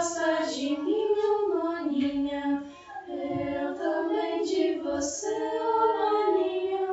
[0.00, 2.62] gosta de mim, oh maninha,
[3.06, 5.28] eu também de você,
[5.60, 6.88] oh maninha.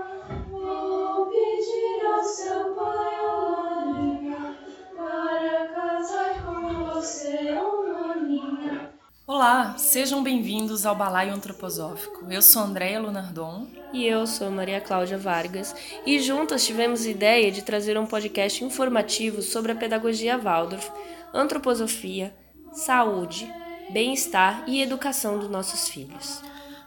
[0.51, 4.57] Vou pedir ao seu pai, oh maninha,
[4.93, 8.91] para casar com você, oh maninha.
[9.25, 12.29] Olá, sejam bem-vindos ao Balaio Antroposófico.
[12.29, 13.67] Eu sou Andréia Lunardon.
[13.93, 15.73] E eu sou Maria Cláudia Vargas,
[16.05, 20.91] e juntas tivemos a ideia de trazer um podcast informativo sobre a pedagogia Waldorf,
[21.33, 22.35] antroposofia,
[22.73, 23.51] saúde,
[23.89, 26.41] bem-estar e educação dos nossos filhos.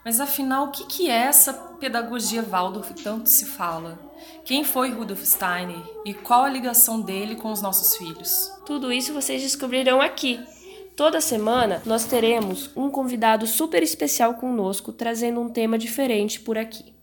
[0.04, 3.98] Mas afinal, o que é essa pedagogia Waldorf que tanto se fala?
[4.44, 8.50] Quem foi Rudolf Steiner e qual a ligação dele com os nossos filhos?
[8.64, 10.40] Tudo isso vocês descobrirão aqui.
[10.96, 16.94] Toda semana nós teremos um convidado super especial conosco trazendo um tema diferente por aqui.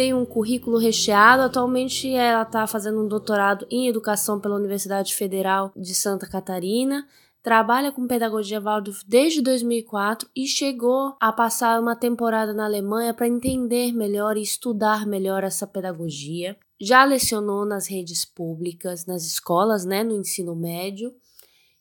[0.00, 1.42] tem um currículo recheado.
[1.42, 7.06] Atualmente ela está fazendo um doutorado em educação pela Universidade Federal de Santa Catarina.
[7.42, 13.28] Trabalha com pedagogia Waldorf desde 2004 e chegou a passar uma temporada na Alemanha para
[13.28, 20.02] entender melhor e estudar melhor essa pedagogia já lecionou nas redes públicas, nas escolas, né,
[20.02, 21.14] no ensino médio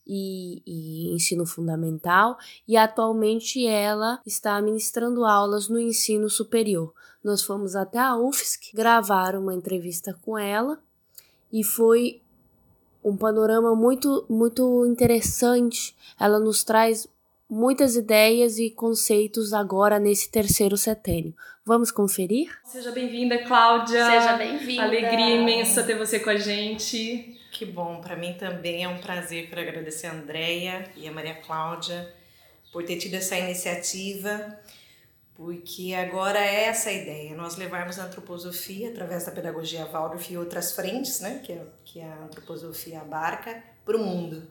[0.06, 6.94] e, e, ensino fundamental, e atualmente ela está ministrando aulas no ensino superior.
[7.24, 10.80] Nós fomos até a UFSC gravar uma entrevista com ela
[11.52, 12.22] e foi
[13.04, 15.96] um panorama muito muito interessante.
[16.20, 17.08] Ela nos traz
[17.50, 21.34] muitas ideias e conceitos agora nesse terceiro setênio.
[21.66, 22.56] Vamos conferir?
[22.64, 24.06] Seja bem-vinda, Cláudia.
[24.06, 24.84] Seja bem-vinda.
[24.84, 27.38] Alegria imensa ter você com a gente.
[27.52, 29.50] Que bom, para mim também é um prazer.
[29.50, 32.14] Quero agradecer a Andrea e a Maria Cláudia
[32.72, 34.58] por ter tido essa iniciativa,
[35.40, 40.38] porque agora é essa a ideia, nós levarmos a antroposofia através da pedagogia Waldorf e
[40.38, 44.46] outras frentes, né, que, é, que a antroposofia abarca, para o mundo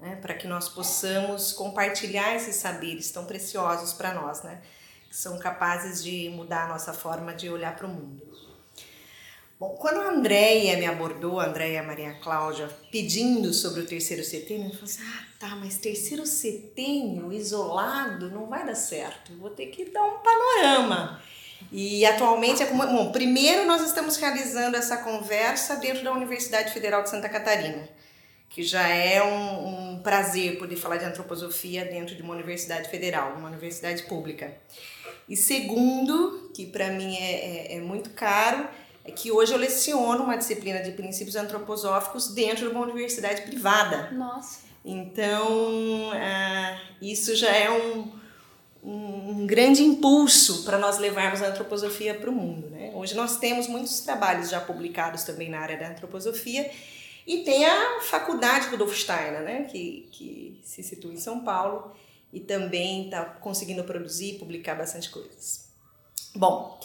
[0.00, 4.62] né, para que nós possamos compartilhar esses saberes tão preciosos para nós, né,
[5.08, 8.29] que são capazes de mudar a nossa forma de olhar para o mundo.
[9.60, 14.68] Bom, quando a Andréia me abordou, a Andréia Maria Cláudia, pedindo sobre o terceiro setênio,
[14.68, 19.66] eu falei assim, ah, tá, mas terceiro setênio isolado não vai dar certo, vou ter
[19.66, 21.22] que dar um panorama.
[21.70, 27.02] E atualmente, é como, bom, primeiro nós estamos realizando essa conversa dentro da Universidade Federal
[27.02, 27.86] de Santa Catarina
[28.50, 33.34] que já é um, um, prazer poder falar de antroposofia dentro de uma universidade federal,
[33.36, 34.52] uma universidade pública.
[35.28, 38.68] E segundo, que para mim é, é, é, muito caro,
[39.14, 44.10] que hoje eu leciono uma disciplina de princípios antroposóficos dentro de uma universidade privada.
[44.12, 44.60] Nossa!
[44.84, 48.12] Então, uh, isso já é um,
[48.82, 52.68] um, um grande impulso para nós levarmos a antroposofia para o mundo.
[52.70, 52.92] Né?
[52.94, 56.70] Hoje nós temos muitos trabalhos já publicados também na área da antroposofia
[57.26, 61.94] e tem a Faculdade Rudolf Steiner, né, que, que se situa em São Paulo
[62.32, 65.68] e também está conseguindo produzir e publicar bastante coisas.
[66.34, 66.80] Bom,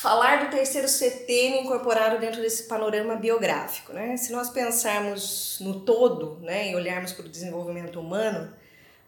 [0.00, 3.92] falar do terceiro setênio incorporado dentro desse panorama biográfico.
[3.92, 4.16] Né?
[4.16, 8.54] Se nós pensarmos no todo né, e olharmos para o desenvolvimento humano,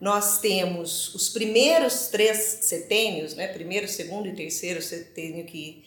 [0.00, 5.84] nós temos os primeiros três setênios, né, primeiro, segundo e terceiro setênio que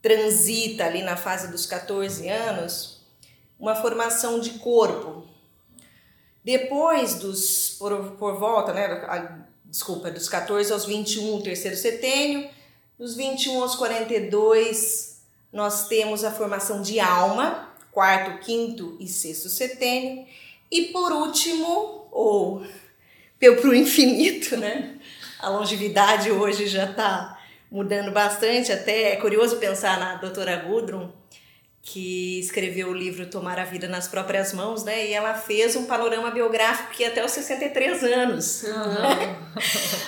[0.00, 3.04] transita ali na fase dos 14 anos,
[3.58, 5.26] uma formação de corpo.
[6.44, 12.48] Depois dos, por, por volta, né, desculpa, dos 14 aos 21, o terceiro setênio,
[12.98, 15.20] dos 21 aos 42,
[15.52, 20.26] nós temos a formação de alma, quarto, quinto e sexto setênio,
[20.70, 22.62] e por último, ou
[23.38, 24.98] para o infinito, né?
[25.38, 27.38] A longevidade hoje já está
[27.70, 31.10] mudando bastante, até é curioso pensar na doutora Gudrun,
[31.90, 35.06] que escreveu o livro Tomar a Vida nas Próprias Mãos, né?
[35.06, 38.62] E ela fez um panorama biográfico que ia até os 63 anos.
[38.64, 39.36] Uhum.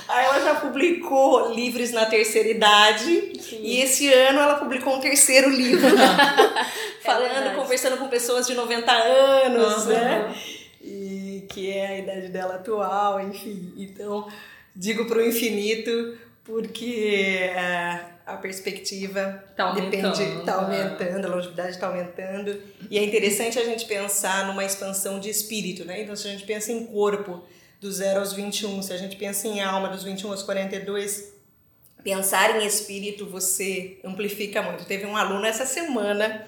[0.06, 3.62] Aí ela já publicou livros na terceira idade Sim.
[3.62, 6.65] e esse ano ela publicou um terceiro livro, é
[7.03, 9.93] falando, é conversando com pessoas de 90 anos, uhum.
[9.93, 10.35] né?
[10.82, 13.73] E que é a idade dela atual, enfim.
[13.79, 14.29] Então,
[14.77, 18.00] digo para o infinito porque é,
[18.35, 20.55] a perspectiva Tá depende, aumentando, tá é.
[20.55, 22.61] aumentando, a longevidade está aumentando.
[22.91, 26.03] E é interessante a gente pensar numa expansão de espírito, né?
[26.03, 27.43] Então, se a gente pensa em corpo,
[27.81, 31.32] do 0 aos 21, se a gente pensa em alma, dos 21 aos 42,
[32.05, 34.85] pensar em espírito você amplifica muito.
[34.85, 36.47] Teve um aluno essa semana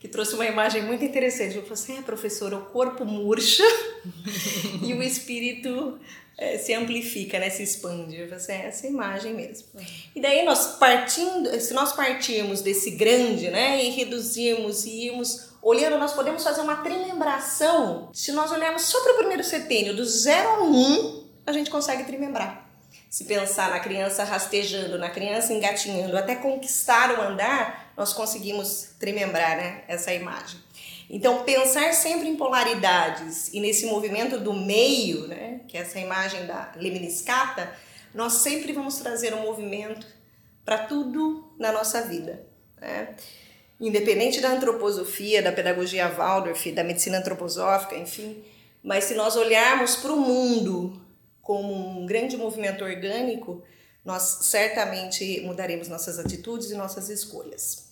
[0.00, 1.52] que trouxe uma imagem muito interessante.
[1.52, 3.64] Ele falou assim: é, professora, o corpo murcha
[4.82, 6.00] e o espírito
[6.40, 7.50] eh, se amplifica, né?
[7.50, 8.22] Se expande.
[8.32, 9.68] Assim, é essa imagem mesmo.
[10.16, 13.84] E daí nós partindo, se nós partirmos desse grande, né?
[13.84, 18.08] E reduzirmos e irmos olhando, nós podemos fazer uma trimembração.
[18.14, 21.70] Se nós olharmos só para o primeiro setênio, do 0 ao 1, um, a gente
[21.70, 22.70] consegue trimembrar.
[23.10, 29.56] Se pensar na criança rastejando, na criança engatinhando, até conquistar o andar, nós conseguimos trimembrar
[29.58, 30.58] né, essa imagem.
[31.12, 36.46] Então, pensar sempre em polaridades e nesse movimento do meio, né, que é essa imagem
[36.46, 37.74] da lemniscata,
[38.14, 40.06] nós sempre vamos trazer um movimento
[40.64, 42.46] para tudo na nossa vida.
[42.80, 43.16] Né?
[43.80, 48.44] Independente da antroposofia, da pedagogia Waldorf, da medicina antroposófica, enfim,
[48.80, 51.04] mas se nós olharmos para o mundo
[51.42, 53.64] como um grande movimento orgânico,
[54.04, 57.89] nós certamente mudaremos nossas atitudes e nossas escolhas.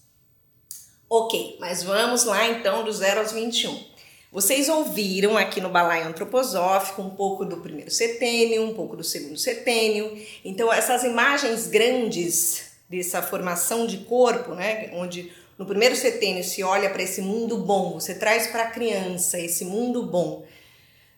[1.10, 3.82] Ok, mas vamos lá então do 0 aos 21.
[4.30, 9.38] Vocês ouviram aqui no balaio antroposófico um pouco do primeiro setênio, um pouco do segundo
[9.38, 10.22] setênio.
[10.44, 16.90] Então, essas imagens grandes dessa formação de corpo, né, onde no primeiro setênio se olha
[16.90, 20.44] para esse mundo bom, você traz para a criança esse mundo bom.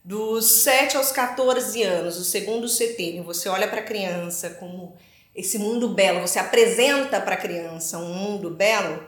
[0.05, 4.97] Dos 7 aos 14 anos, o segundo setênio, você olha para a criança como
[5.35, 9.03] esse mundo belo, você apresenta para a criança um mundo belo.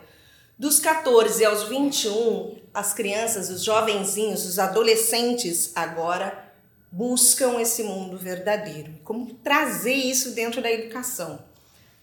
[0.62, 6.52] Dos 14 aos 21, as crianças, os jovenzinhos, os adolescentes agora
[6.88, 8.94] buscam esse mundo verdadeiro.
[9.02, 11.40] Como trazer isso dentro da educação?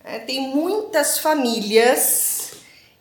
[0.04, 2.52] É, tem muitas famílias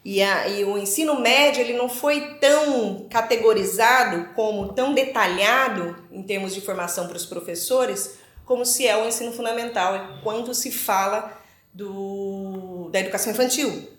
[0.05, 6.23] e, a, e, o ensino médio ele não foi tão categorizado como tão detalhado em
[6.23, 11.37] termos de formação para os professores como se é o ensino fundamental quando se fala
[11.75, 13.98] do, da educação infantil.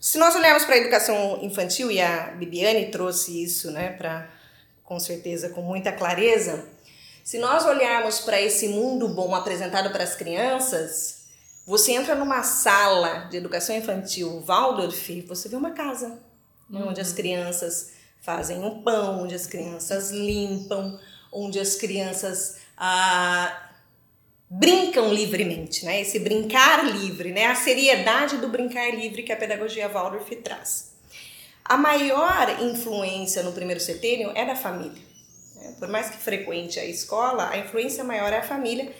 [0.00, 4.30] Se nós olharmos para a educação infantil, e a Bibiane trouxe isso né, pra,
[4.82, 6.66] com certeza com muita clareza,
[7.22, 11.26] se nós olharmos para esse mundo bom apresentado para as crianças,
[11.66, 16.18] você entra numa sala de educação infantil Waldorf, você vê uma casa
[16.70, 16.88] uhum.
[16.88, 17.90] onde as crianças
[18.22, 20.98] fazem o pão, onde as crianças limpam,
[21.30, 23.69] onde as crianças ah,
[24.50, 26.00] brincam livremente, né?
[26.00, 27.46] Esse brincar livre, né?
[27.46, 30.90] A seriedade do brincar livre que a pedagogia Waldorf traz.
[31.64, 35.00] A maior influência no primeiro setênio é da família.
[35.54, 35.76] Né?
[35.78, 38.92] Por mais que frequente a escola, a influência maior é a família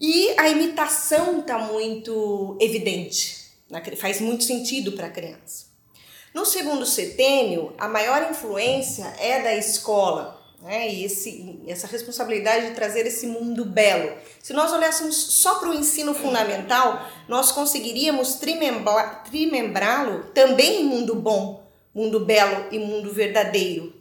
[0.00, 3.82] e a imitação está muito evidente, né?
[3.96, 5.66] faz muito sentido para a criança.
[6.32, 10.88] No segundo setênio, a maior influência é da escola, né?
[10.88, 14.16] E esse, essa responsabilidade de trazer esse mundo belo.
[14.42, 21.66] Se nós olhássemos só para o ensino fundamental, nós conseguiríamos trimembrá-lo também em mundo bom,
[21.94, 23.92] mundo belo e mundo verdadeiro.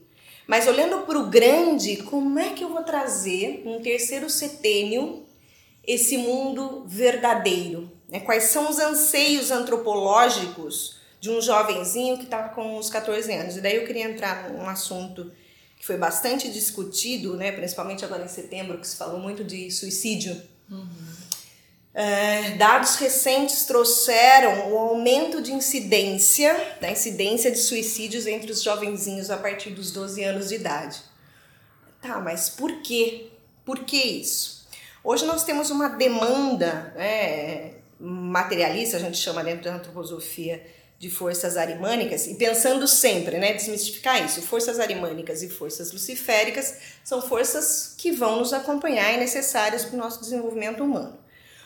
[0.48, 5.26] Mas olhando para o grande, como é que eu vou trazer um terceiro setênio
[5.86, 7.92] esse mundo verdadeiro?
[8.08, 8.22] Né?
[8.22, 13.58] Quais são os anseios antropológicos de um jovenzinho que está com uns 14 anos?
[13.58, 15.30] E daí eu queria entrar num assunto
[15.78, 20.42] que foi bastante discutido, né, principalmente agora em setembro, que se falou muito de suicídio.
[20.70, 20.88] Uhum.
[21.94, 29.32] É, dados recentes trouxeram o aumento de incidência, da incidência de suicídios entre os jovenzinhos
[29.32, 31.02] a partir dos 12 anos de idade.
[32.02, 33.30] Tá, mas por quê?
[33.66, 34.68] Por que isso?
[35.04, 40.64] Hoje nós temos uma demanda né, materialista, a gente chama dentro da antroposofia,
[41.00, 47.22] de forças arimânicas, e pensando sempre, né, desmistificar isso, forças arimânicas e forças luciféricas são
[47.22, 51.18] forças que vão nos acompanhar e necessárias para o nosso desenvolvimento humano.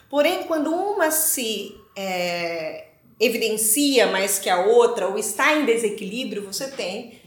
[0.09, 6.67] Porém, quando uma se é, evidencia mais que a outra, ou está em desequilíbrio, você
[6.67, 7.21] tem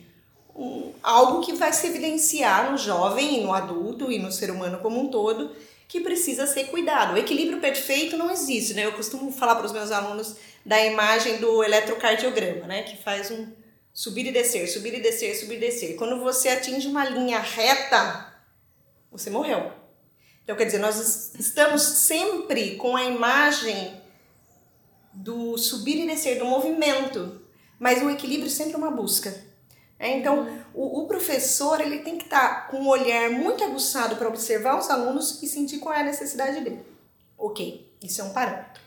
[0.55, 4.79] um, algo que vai se evidenciar no jovem e no adulto e no ser humano
[4.79, 5.53] como um todo,
[5.89, 7.15] que precisa ser cuidado.
[7.15, 8.85] O equilíbrio perfeito não existe, né?
[8.85, 12.83] Eu costumo falar para os meus alunos da imagem do eletrocardiograma, né?
[12.83, 13.53] Que faz um
[13.93, 15.97] subir e descer, subir e descer, subir e descer.
[15.97, 18.35] Quando você atinge uma linha reta,
[19.11, 19.73] você morreu.
[20.43, 24.03] Então, quer dizer, nós estamos sempre com a imagem
[25.13, 27.41] do subir e descer, do movimento,
[27.79, 29.35] mas o equilíbrio sempre é uma busca.
[29.99, 34.17] É, então, o, o, professor ele tem que estar tá com um olhar muito aguçado
[34.17, 36.85] para observar os alunos e sentir qual é a necessidade dele.
[37.39, 38.83] Ok, isso é um parâmetro.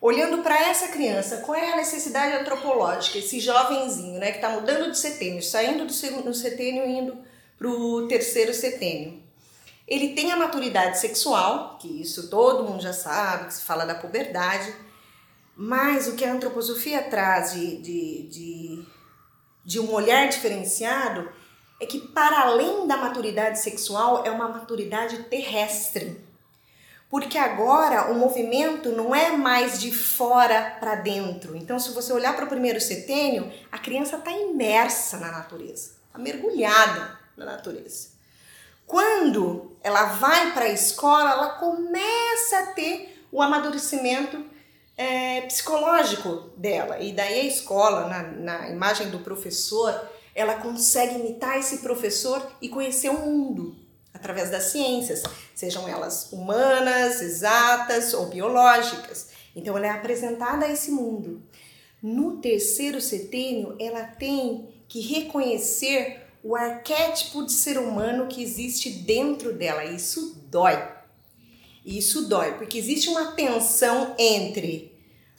[0.00, 4.90] olhando para essa criança, qual é a necessidade antropológica, esse jovenzinho, né, que está mudando
[4.90, 7.18] de setênio, saindo do segundo setênio e indo
[7.58, 9.20] para o terceiro setênio.
[9.88, 13.94] Ele tem a maturidade sexual, que isso todo mundo já sabe, que se fala da
[13.94, 14.72] puberdade,
[15.56, 18.86] mas o que a antroposofia traz de, de, de,
[19.68, 21.30] de um olhar diferenciado
[21.78, 26.18] é que, para além da maturidade sexual, é uma maturidade terrestre.
[27.10, 31.54] Porque agora o movimento não é mais de fora para dentro.
[31.54, 36.18] Então, se você olhar para o primeiro setênio, a criança está imersa na natureza, está
[36.18, 38.08] mergulhada na natureza.
[38.86, 44.42] Quando ela vai para a escola, ela começa a ter o amadurecimento
[44.98, 46.98] é, psicológico dela.
[46.98, 52.68] E daí a escola, na, na imagem do professor, ela consegue imitar esse professor e
[52.68, 53.76] conhecer o mundo
[54.12, 55.22] através das ciências,
[55.54, 59.28] sejam elas humanas, exatas ou biológicas.
[59.54, 61.40] Então ela é apresentada a esse mundo.
[62.02, 69.52] No terceiro setênio, ela tem que reconhecer o arquétipo de ser humano que existe dentro
[69.52, 69.84] dela.
[69.84, 70.98] Isso dói.
[71.84, 74.87] Isso dói, porque existe uma tensão entre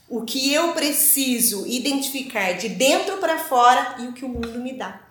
[0.09, 4.73] o que eu preciso identificar de dentro para fora e o que o mundo me
[4.73, 5.01] dá.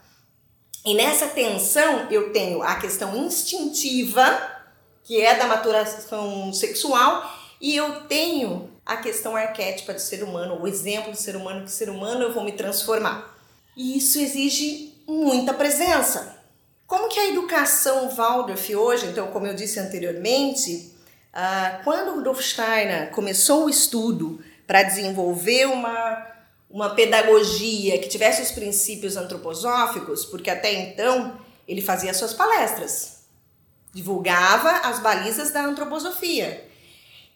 [0.84, 4.24] E nessa tensão eu tenho a questão instintiva,
[5.04, 10.66] que é da maturação sexual, e eu tenho a questão arquétipa de ser humano, o
[10.66, 13.36] exemplo de ser humano, que ser humano eu vou me transformar.
[13.76, 16.36] E isso exige muita presença.
[16.86, 20.92] Como que a educação Waldorf hoje, então, como eu disse anteriormente,
[21.34, 26.26] uh, quando Rudolf Steiner começou o estudo para desenvolver uma,
[26.68, 33.24] uma pedagogia que tivesse os princípios antroposóficos, porque até então ele fazia suas palestras,
[33.94, 36.68] divulgava as balizas da antroposofia.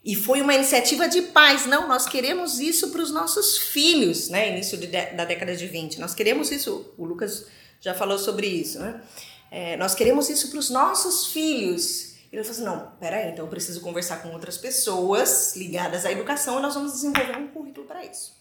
[0.04, 4.50] E foi uma iniciativa de pais, não, nós queremos isso para os nossos filhos, né?
[4.50, 6.00] Início de, da década de 20.
[6.00, 7.46] Nós queremos isso, o Lucas
[7.80, 9.00] já falou sobre isso, né?
[9.50, 12.11] É, nós queremos isso para os nossos filhos.
[12.32, 16.58] Ele falou assim: não, peraí, então eu preciso conversar com outras pessoas ligadas à educação
[16.58, 18.34] e nós vamos desenvolver um currículo para isso.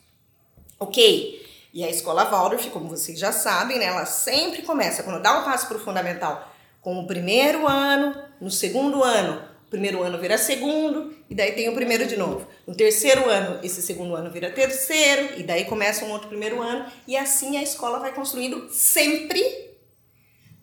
[0.79, 1.51] Ok.
[1.74, 5.41] E a escola Waldorf, como vocês já sabem, né, ela sempre começa, quando dá o
[5.41, 10.19] um passo para o fundamental, com o primeiro ano, no segundo ano, o primeiro ano
[10.19, 12.45] vira segundo, e daí tem o primeiro de novo.
[12.67, 16.91] No terceiro ano, esse segundo ano vira terceiro, e daí começa um outro primeiro ano,
[17.07, 19.41] e assim a escola vai construindo sempre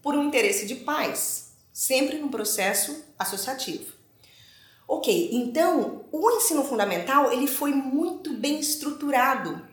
[0.02, 1.47] por um interesse de pais
[1.78, 3.92] sempre num processo associativo.
[4.88, 9.64] Ok, então o ensino fundamental ele foi muito bem estruturado,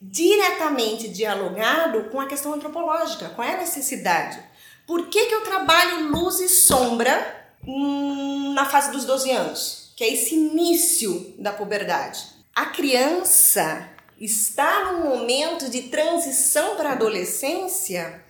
[0.00, 4.40] diretamente dialogado com a questão antropológica, é a necessidade.
[4.86, 10.04] Por que, que eu trabalho luz e sombra hum, na fase dos 12 anos, que
[10.04, 12.24] é esse início da puberdade?
[12.54, 13.88] A criança
[14.20, 18.24] está num momento de transição para a adolescência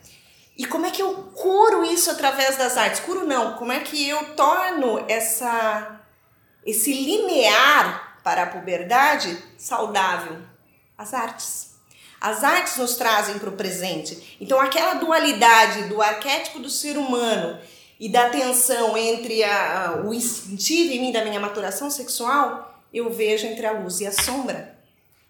[0.59, 2.99] e como é que eu curo isso através das artes?
[3.01, 6.01] Curo não, como é que eu torno essa
[6.67, 10.37] esse linear para a puberdade saudável?
[10.99, 11.77] As artes.
[12.21, 14.37] As artes nos trazem para o presente.
[14.41, 17.61] Então aquela dualidade do arquétipo do ser humano
[18.01, 23.47] e da tensão entre a, o instintivo em mim da minha maturação sexual, eu vejo
[23.47, 24.77] entre a luz e a sombra.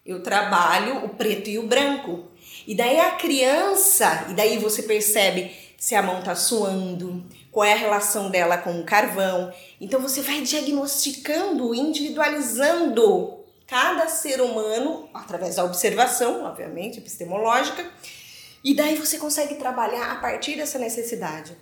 [0.03, 2.28] Eu trabalho o preto e o branco.
[2.69, 7.73] E daí a criança, e daí você percebe se a mão tá suando, qual é
[7.73, 9.51] a relação dela com o carvão.
[9.81, 17.83] Então você vai diagnosticando, individualizando cada ser humano através da observação, obviamente, epistemológica.
[18.63, 21.57] E daí você consegue trabalhar a partir dessa necessidade.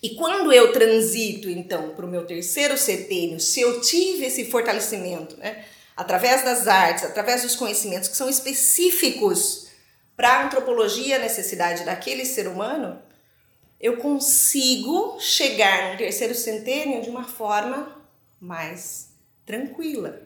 [0.00, 5.36] E quando eu transito, então, para o meu terceiro setênio, se eu tive esse fortalecimento,
[5.38, 5.64] né,
[5.96, 9.63] através das artes, através dos conhecimentos que são específicos
[10.16, 13.00] para a antropologia, a necessidade daquele ser humano,
[13.80, 17.96] eu consigo chegar no terceiro centênio de uma forma
[18.40, 19.10] mais
[19.44, 20.22] tranquila.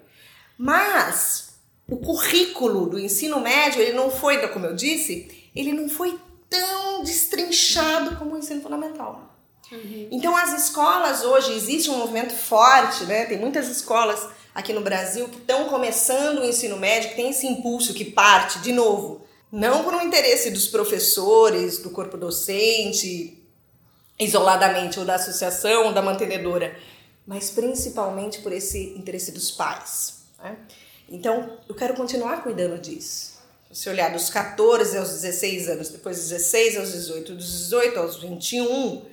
[0.57, 6.19] Mas o currículo do ensino médio, ele não foi, como eu disse, ele não foi
[6.49, 9.35] tão destrinchado como o ensino fundamental.
[9.73, 10.09] Uhum.
[10.11, 13.27] Então as escolas hoje existe um movimento forte, né?
[13.27, 17.47] Tem muitas escolas aqui no Brasil que estão começando o ensino médio, que tem esse
[17.47, 23.43] impulso que parte de novo não por um interesse dos professores, do corpo docente,
[24.19, 26.77] isoladamente, ou da associação, ou da mantenedora,
[27.27, 30.25] mas principalmente por esse interesse dos pais.
[30.43, 30.57] Né?
[31.09, 33.39] Então, eu quero continuar cuidando disso.
[33.73, 38.17] Se olhar dos 14 aos 16 anos, depois dos 16 aos 18, dos 18 aos
[38.17, 39.05] 21,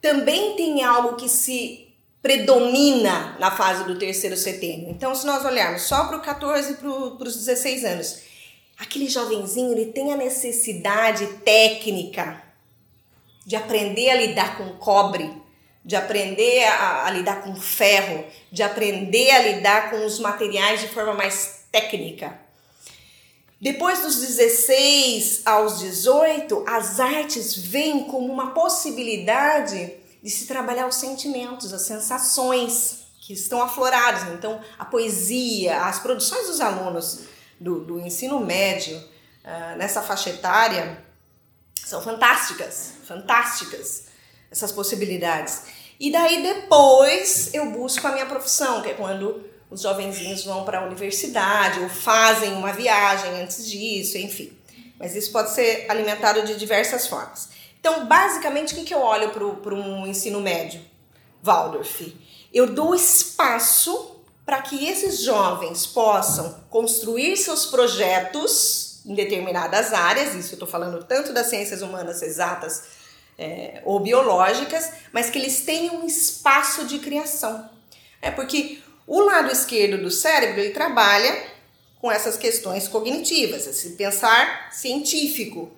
[0.00, 1.88] também tem algo que se
[2.22, 4.90] predomina na fase do terceiro setênio.
[4.90, 8.18] Então, se nós olharmos só para o 14 e para os 16 anos,
[8.78, 12.42] aquele jovenzinho ele tem a necessidade técnica
[13.44, 15.30] de aprender a lidar com cobre,
[15.84, 20.88] de aprender a, a, lidar com ferro, de aprender a lidar com os materiais de
[20.88, 22.38] forma mais técnica.
[23.60, 30.94] Depois dos 16 aos 18, as artes vêm como uma possibilidade de se trabalhar os
[30.94, 34.28] sentimentos, as sensações que estão afloradas.
[34.34, 37.20] Então, a poesia, as produções dos alunos
[37.60, 41.02] do, do ensino médio uh, nessa faixa etária
[41.74, 44.04] são fantásticas, fantásticas
[44.50, 45.62] essas possibilidades.
[46.00, 50.80] E daí depois eu busco a minha profissão, que é quando os jovenzinhos vão para
[50.80, 54.56] a universidade ou fazem uma viagem antes disso, enfim.
[54.98, 57.50] Mas isso pode ser alimentado de diversas formas.
[57.78, 60.80] Então, basicamente, o que, eu olho para um ensino médio,
[61.42, 62.16] Waldorf?
[62.52, 64.17] Eu dou espaço
[64.48, 71.04] para que esses jovens possam construir seus projetos em determinadas áreas, isso eu estou falando
[71.04, 72.84] tanto das ciências humanas exatas
[73.38, 77.68] é, ou biológicas, mas que eles tenham um espaço de criação.
[78.22, 81.44] É porque o lado esquerdo do cérebro ele trabalha
[82.00, 85.70] com essas questões cognitivas, esse pensar científico.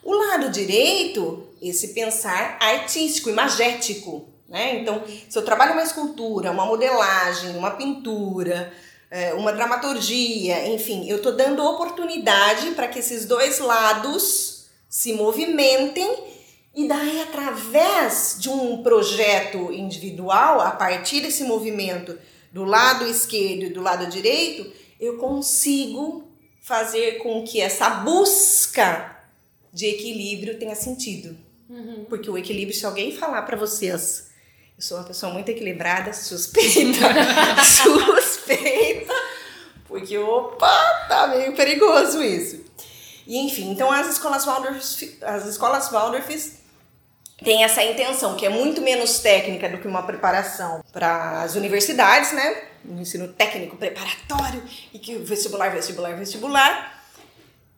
[0.00, 4.31] O lado direito, esse pensar artístico, imagético.
[4.52, 4.80] Né?
[4.80, 8.70] Então, se eu trabalho uma escultura, uma modelagem, uma pintura,
[9.10, 16.32] é, uma dramaturgia, enfim, eu estou dando oportunidade para que esses dois lados se movimentem
[16.74, 22.18] e daí, através de um projeto individual, a partir desse movimento
[22.50, 26.28] do lado esquerdo e do lado direito, eu consigo
[26.60, 29.18] fazer com que essa busca
[29.72, 31.36] de equilíbrio tenha sentido.
[31.70, 32.04] Uhum.
[32.06, 34.31] Porque o equilíbrio, se alguém falar para vocês,
[34.82, 37.06] eu sou uma pessoa muito equilibrada, suspeita,
[37.62, 39.14] suspeita,
[39.86, 42.64] porque opa, tá meio perigoso isso.
[43.24, 46.54] E enfim, então as escolas Waldorf, as escolas Waldorfs
[47.44, 52.32] têm essa intenção, que é muito menos técnica do que uma preparação para as universidades,
[52.32, 52.64] né?
[52.84, 57.02] Um ensino técnico preparatório e que vestibular, vestibular, vestibular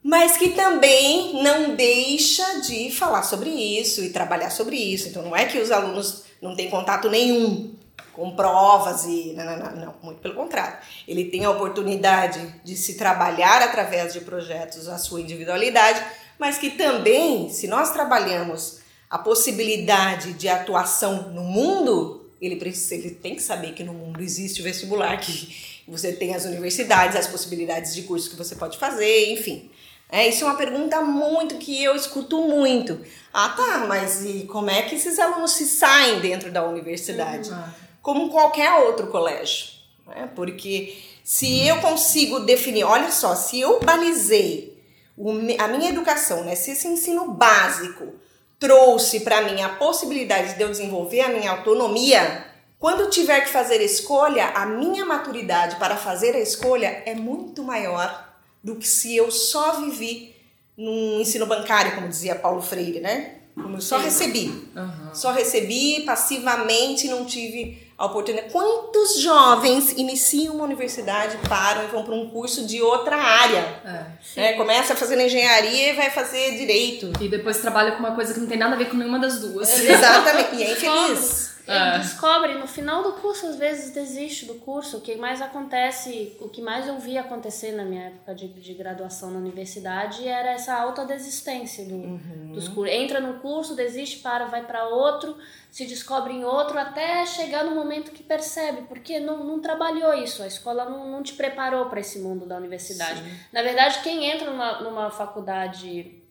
[0.06, 5.08] mas que também não deixa de falar sobre isso e trabalhar sobre isso.
[5.08, 7.74] Então não é que os alunos não têm contato nenhum
[8.12, 10.76] com provas e não, não, não, não, muito pelo contrário.
[11.08, 16.04] Ele tem a oportunidade de se trabalhar através de projetos a sua individualidade,
[16.38, 23.10] mas que também, se nós trabalhamos a possibilidade de atuação no mundo, ele, precisa, ele
[23.10, 27.26] tem que saber que no mundo existe o vestibular, que você tem as universidades, as
[27.26, 29.70] possibilidades de curso que você pode fazer, enfim.
[30.10, 33.00] É, isso é uma pergunta muito que eu escuto muito.
[33.32, 37.50] Ah, tá, mas e como é que esses alunos se saem dentro da universidade?
[37.50, 37.64] Uhum.
[38.00, 39.68] Como qualquer outro colégio.
[40.06, 40.28] Né?
[40.34, 44.78] Porque se eu consigo definir, olha só, se eu balizei
[45.16, 48.14] o, a minha educação, né, se esse ensino básico
[48.58, 52.46] trouxe para mim a possibilidade de eu desenvolver a minha autonomia,
[52.78, 57.62] quando eu tiver que fazer escolha, a minha maturidade para fazer a escolha é muito
[57.62, 58.33] maior
[58.64, 60.34] do que se eu só vivi
[60.76, 63.34] num ensino bancário, como dizia Paulo Freire, né?
[63.54, 64.48] Como eu só recebi.
[64.74, 65.14] Uhum.
[65.14, 68.50] Só recebi passivamente, não tive a oportunidade.
[68.50, 74.08] Quantos jovens iniciam uma universidade, param e vão para um curso de outra área?
[74.36, 77.12] É, é, começa fazendo engenharia e vai fazer direito.
[77.20, 79.38] E depois trabalha com uma coisa que não tem nada a ver com nenhuma das
[79.38, 79.68] duas.
[79.68, 80.56] É, exatamente.
[80.56, 81.53] E é infeliz.
[81.66, 81.98] É.
[81.98, 84.98] descobre no final do curso, às vezes desiste do curso.
[84.98, 88.74] O que mais acontece, o que mais eu vi acontecer na minha época de, de
[88.74, 92.52] graduação na universidade era essa autodesistência do, uhum.
[92.52, 92.94] dos cursos.
[92.94, 95.38] Entra no curso, desiste, para, vai para outro,
[95.70, 100.42] se descobre em outro, até chegar no momento que percebe, porque não, não trabalhou isso,
[100.42, 103.22] a escola não, não te preparou para esse mundo da universidade.
[103.22, 103.36] Sim.
[103.52, 106.22] Na verdade, quem entra numa, numa faculdade,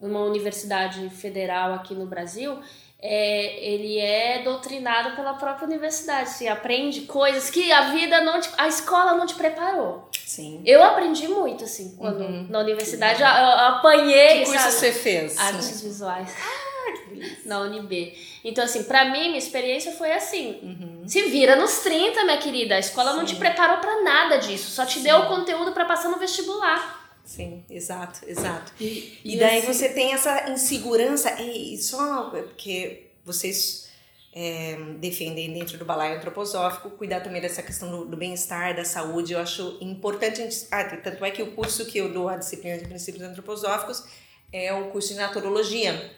[0.00, 2.58] numa universidade federal aqui no Brasil
[3.04, 6.30] é, ele é doutrinado pela própria universidade.
[6.30, 10.08] Você aprende coisas que a vida não te, a escola não te preparou.
[10.24, 10.62] Sim.
[10.64, 12.46] Eu aprendi muito, assim, quando uhum.
[12.48, 14.38] na universidade eu, eu apanhei.
[14.38, 14.72] Que curso sabe?
[14.72, 15.36] você fez?
[15.36, 16.32] Artes visuais.
[16.38, 17.38] Ah, que delícia.
[17.44, 18.16] Na UNB.
[18.44, 20.60] Então, assim, pra mim, minha experiência foi assim.
[20.62, 21.02] Uhum.
[21.06, 22.76] Se vira nos 30, minha querida.
[22.76, 23.16] A escola Sim.
[23.16, 24.70] não te preparou para nada disso.
[24.70, 25.02] Só te Sim.
[25.02, 27.01] deu o conteúdo para passar no vestibular.
[27.24, 28.72] Sim, exato, exato.
[28.80, 33.88] E, e, e daí assim, você tem essa insegurança, e só porque vocês
[34.34, 39.34] é, defendem dentro do balaio antroposófico, cuidar também dessa questão do, do bem-estar, da saúde,
[39.34, 40.66] eu acho importante.
[40.70, 44.04] Ah, tanto é que o curso que eu dou, a disciplina de princípios antroposóficos,
[44.52, 46.10] é o curso de naturologia.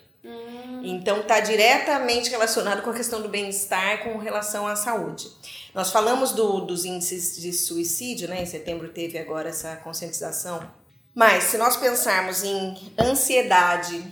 [0.83, 5.29] Então está diretamente relacionado com a questão do bem-estar com relação à saúde.
[5.75, 8.43] Nós falamos do, dos índices de suicídio, né?
[8.43, 10.67] Em setembro teve agora essa conscientização.
[11.15, 14.05] Mas se nós pensarmos em ansiedade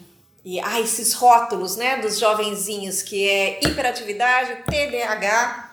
[0.45, 5.71] e ah, esses rótulos, né, dos jovenzinhos que é hiperatividade, TDAH,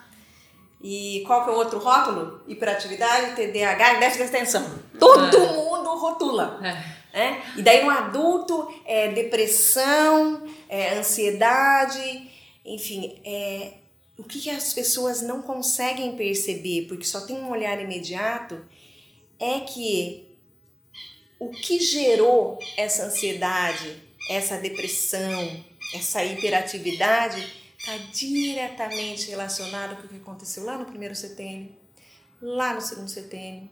[0.81, 2.41] e qual que é o outro rótulo?
[2.47, 4.79] Hiperatividade, TDAH e déficit de atenção.
[4.97, 5.53] Todo É.
[5.53, 6.59] mundo rotula.
[6.63, 7.19] É.
[7.19, 7.43] né?
[7.57, 12.29] E daí no adulto é depressão, é ansiedade,
[12.65, 13.73] enfim, é,
[14.17, 18.63] o que, que as pessoas não conseguem perceber, porque só tem um olhar imediato,
[19.39, 20.28] é que
[21.39, 25.63] o que gerou essa ansiedade, essa depressão,
[25.95, 27.47] essa hiperatividade
[27.77, 31.73] está diretamente relacionado com o que aconteceu lá no primeiro setênio,
[32.41, 33.69] lá no segundo setênio,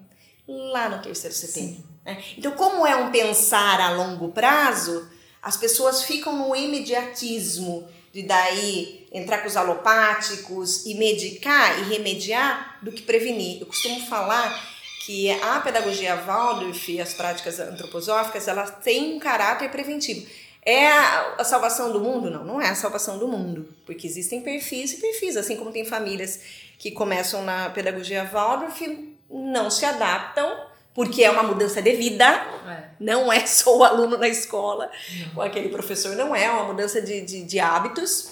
[0.48, 1.84] lá no terceiro setênio.
[2.06, 2.24] né?
[2.38, 5.10] Então, como é um pensar a longo prazo,
[5.42, 12.80] as pessoas ficam no imediatismo de daí entrar com os alopáticos e medicar e remediar
[12.82, 13.60] do que prevenir.
[13.60, 14.77] Eu costumo falar
[15.08, 20.28] que a pedagogia Waldorf e as práticas antroposóficas, elas têm um caráter preventivo.
[20.62, 22.30] É a, salvação do mundo?
[22.30, 25.86] Não, não é a salvação do mundo, porque existem perfis e perfis, assim como tem
[25.86, 26.42] famílias
[26.78, 28.82] que começam na pedagogia Waldorf
[29.30, 30.60] não se adaptam
[30.94, 32.26] porque é uma mudança de vida,
[32.68, 32.90] É.
[33.00, 34.92] não é só o aluno na escola
[35.38, 38.30] ou aquele professor, não é, é uma mudança de, de, de hábitos.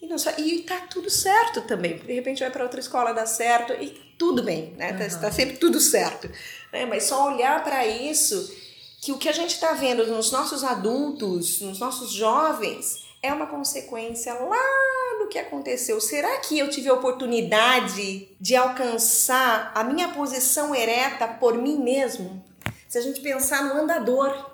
[0.00, 1.96] E, não só, e tá tudo certo também.
[1.96, 4.92] De repente vai para outra escola, dá certo e tudo bem, né?
[4.92, 6.30] Tá, tá sempre tudo certo.
[6.72, 6.86] Né?
[6.86, 8.54] Mas só olhar para isso,
[9.00, 13.46] que o que a gente está vendo nos nossos adultos, nos nossos jovens, é uma
[13.46, 16.00] consequência lá do que aconteceu.
[16.00, 22.44] Será que eu tive a oportunidade de alcançar a minha posição ereta por mim mesmo?
[22.88, 24.50] Se a gente pensar no andador,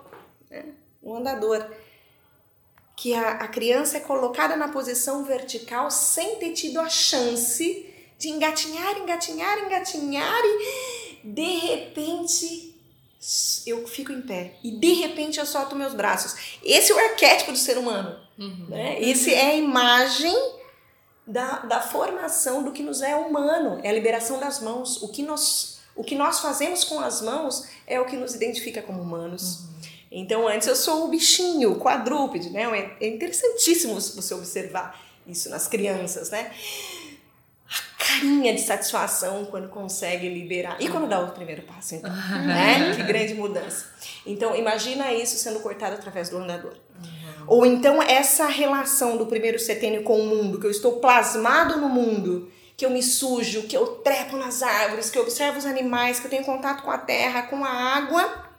[0.50, 0.64] né?
[1.02, 1.66] no andador,
[2.96, 7.91] que a, a criança é colocada na posição vertical sem ter tido a chance
[8.22, 12.72] de engatinhar, engatinhar, engatinhar e de repente
[13.66, 16.36] eu fico em pé e de repente eu solto meus braços.
[16.62, 18.16] Esse é o arquétipo do ser humano.
[18.68, 19.02] Né?
[19.02, 20.32] Esse é a imagem
[21.26, 25.02] da, da formação do que nos é humano, é a liberação das mãos.
[25.02, 28.82] O que nós, o que nós fazemos com as mãos é o que nos identifica
[28.82, 29.64] como humanos.
[30.12, 32.94] Então, antes eu sou o bichinho, o quadrúpede, né?
[33.00, 36.52] É interessantíssimo você observar isso nas crianças, né?
[37.72, 40.76] A carinha de satisfação quando consegue liberar.
[40.80, 42.94] E quando dá o primeiro passo, então, né?
[42.94, 43.86] Que grande mudança.
[44.26, 46.74] Então, imagina isso sendo cortado através do andador.
[47.46, 51.88] Ou então essa relação do primeiro setênio com o mundo, que eu estou plasmado no
[51.88, 56.20] mundo, que eu me sujo, que eu trepo nas árvores, que eu observo os animais,
[56.20, 58.52] que eu tenho contato com a terra, com a água,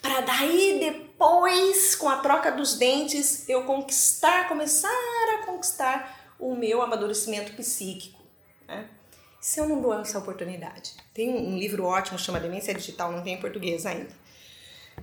[0.00, 6.82] para daí depois, com a troca dos dentes, eu conquistar, começar a conquistar o meu
[6.82, 8.22] amadurecimento psíquico.
[8.66, 8.88] Né?
[9.40, 10.94] Se eu não dou essa oportunidade.
[11.14, 14.10] Tem um livro ótimo, chama Demência Digital, não tem em português ainda,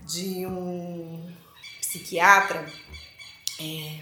[0.05, 1.31] de um
[1.79, 2.65] psiquiatra,
[3.59, 3.99] é,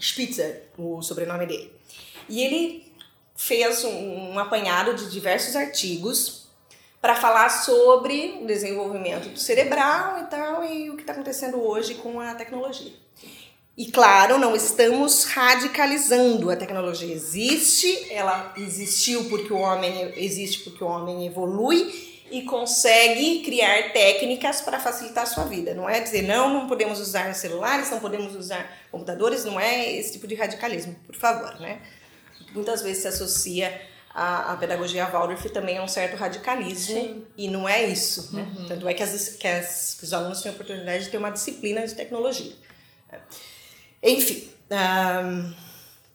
[0.00, 1.72] Spitzer, o sobrenome dele.
[2.28, 2.92] E ele
[3.36, 6.46] fez um, um apanhado de diversos artigos
[7.00, 11.94] para falar sobre o desenvolvimento do cerebral e tal e o que está acontecendo hoje
[11.94, 12.92] com a tecnologia.
[13.80, 17.14] E claro, não estamos radicalizando a tecnologia.
[17.14, 24.60] Existe, ela existiu porque o homem existe porque o homem evolui e consegue criar técnicas
[24.60, 25.72] para facilitar a sua vida.
[25.72, 30.12] Não é dizer não, não podemos usar celulares, não podemos usar computadores, não é esse
[30.12, 31.80] tipo de radicalismo, por favor, né?
[32.52, 33.80] Muitas vezes se associa
[34.14, 37.24] a, a pedagogia Waldorf também a um certo radicalismo Sim.
[37.34, 38.46] e não é isso, né?
[38.68, 41.30] Tanto é que, as, que, as, que os alunos têm a oportunidade de ter uma
[41.30, 42.52] disciplina de tecnologia.
[44.02, 44.48] Enfim,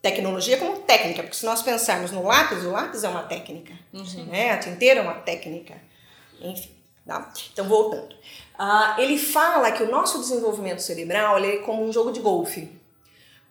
[0.01, 3.73] tecnologia como técnica, porque se nós pensarmos no lápis, o lápis é uma técnica,
[4.25, 4.51] né?
[4.51, 5.75] A tinteira é uma técnica,
[6.41, 6.69] enfim.
[7.05, 7.31] Tá?
[7.53, 8.15] Então, voltando.
[8.57, 12.71] Ah, ele fala que o nosso desenvolvimento cerebral ele é como um jogo de golfe.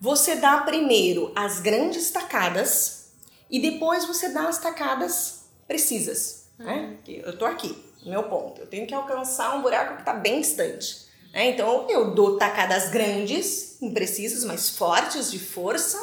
[0.01, 3.13] Você dá primeiro as grandes tacadas
[3.49, 6.49] e depois você dá as tacadas precisas.
[6.59, 6.97] Né?
[7.05, 8.61] Que Eu tô aqui, no meu ponto.
[8.61, 11.04] Eu tenho que alcançar um buraco que está bem distante.
[11.35, 11.51] Né?
[11.51, 15.99] Então eu dou tacadas grandes, imprecisas, mas fortes, de força,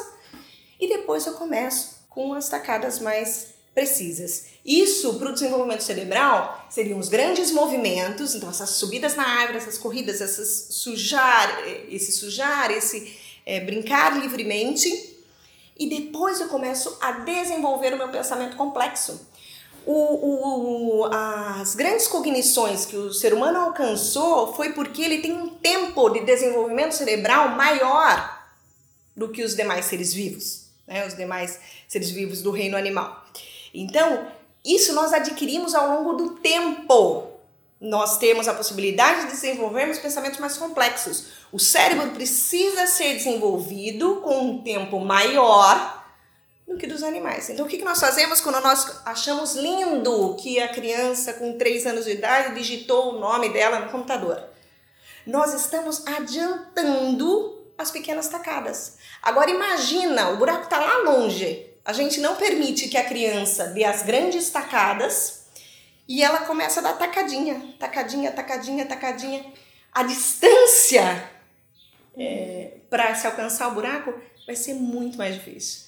[0.78, 4.44] e depois eu começo com as tacadas mais precisas.
[4.64, 9.78] Isso para o desenvolvimento cerebral seriam os grandes movimentos, então essas subidas na árvore, essas
[9.78, 13.16] corridas, essas sujar, eh, esse sujar, esse
[13.46, 15.16] eh, brincar livremente,
[15.78, 19.26] e depois eu começo a desenvolver o meu pensamento complexo.
[19.86, 25.48] O, o, as grandes cognições que o ser humano alcançou foi porque ele tem um
[25.48, 28.42] tempo de desenvolvimento cerebral maior
[29.16, 31.06] do que os demais seres vivos, né?
[31.06, 33.24] os demais seres vivos do reino animal.
[33.74, 34.26] Então,
[34.64, 37.28] isso nós adquirimos ao longo do tempo.
[37.80, 41.26] Nós temos a possibilidade de desenvolvermos pensamentos mais complexos.
[41.50, 46.01] O cérebro precisa ser desenvolvido com um tempo maior
[46.72, 47.48] do que dos animais.
[47.50, 52.04] Então, o que nós fazemos quando nós achamos lindo que a criança com 3 anos
[52.04, 54.42] de idade digitou o nome dela no computador?
[55.26, 58.96] Nós estamos adiantando as pequenas tacadas.
[59.22, 61.66] Agora, imagina, o buraco está lá longe.
[61.84, 65.46] A gente não permite que a criança dê as grandes tacadas
[66.08, 69.52] e ela começa a dar tacadinha, tacadinha, tacadinha, tacadinha.
[69.92, 71.30] A distância
[72.16, 74.14] é, para se alcançar o buraco
[74.46, 75.81] vai ser muito mais difícil.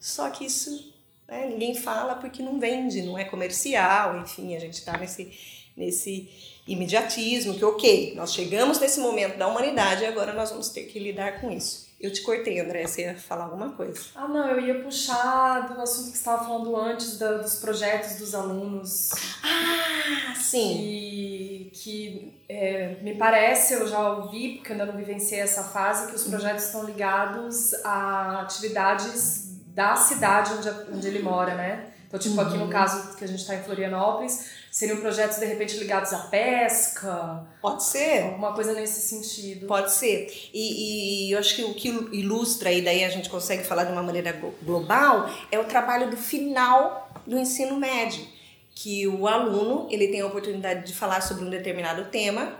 [0.00, 0.92] Só que isso
[1.28, 5.32] né, ninguém fala porque não vende, não é comercial, enfim, a gente está nesse,
[5.76, 6.28] nesse
[6.66, 10.98] imediatismo que, ok, nós chegamos nesse momento da humanidade e agora nós vamos ter que
[10.98, 11.90] lidar com isso.
[12.00, 14.00] Eu te cortei, André, você ia falar alguma coisa.
[14.14, 18.16] Ah, não, eu ia puxar do assunto que você estava falando antes da, dos projetos
[18.16, 19.10] dos alunos.
[19.44, 20.78] Ah, sim.
[20.78, 26.08] Que, que é, me parece, eu já ouvi, porque eu ainda não vivenciei essa fase,
[26.08, 31.86] que os projetos estão ligados a atividades da cidade onde, onde ele mora, né?
[32.06, 32.40] Então, tipo, uhum.
[32.42, 32.70] aqui no uhum.
[32.70, 37.46] caso que a gente está em Florianópolis, seriam projetos de repente ligados à pesca.
[37.62, 38.24] Pode ser.
[38.24, 39.66] Alguma coisa nesse sentido.
[39.66, 40.28] Pode ser.
[40.52, 43.92] E, e eu acho que o que ilustra, e daí a gente consegue falar de
[43.92, 48.26] uma maneira global, é o trabalho do final do ensino médio.
[48.74, 52.54] Que o aluno ele tem a oportunidade de falar sobre um determinado tema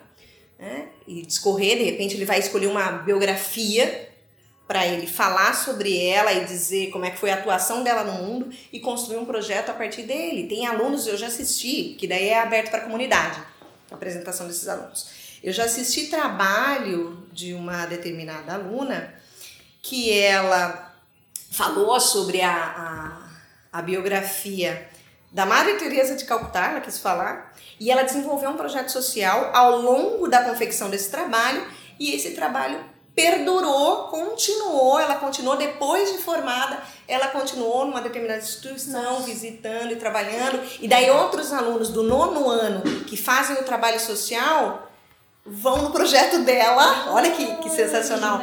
[0.59, 4.10] né, e discorrer, de repente ele vai escolher uma biografia
[4.71, 8.13] para ele falar sobre ela e dizer como é que foi a atuação dela no
[8.23, 10.47] mundo e construir um projeto a partir dele.
[10.47, 13.43] Tem alunos, eu já assisti, que daí é aberto para a comunidade,
[13.91, 15.09] a apresentação desses alunos.
[15.43, 19.13] Eu já assisti trabalho de uma determinada aluna
[19.83, 20.95] que ela
[21.51, 22.55] falou sobre a,
[23.73, 24.89] a, a biografia
[25.33, 29.81] da Maria Teresa de Calcutá, ela quis falar, e ela desenvolveu um projeto social ao
[29.81, 31.67] longo da confecção desse trabalho,
[31.99, 32.79] e esse trabalho
[33.21, 40.61] perdurou, continuou, ela continuou depois de formada, ela continuou numa determinada instituição, visitando e trabalhando.
[40.81, 44.91] E daí outros alunos do nono ano que fazem o trabalho social
[45.45, 47.13] vão no projeto dela.
[47.13, 48.41] Olha que, que sensacional!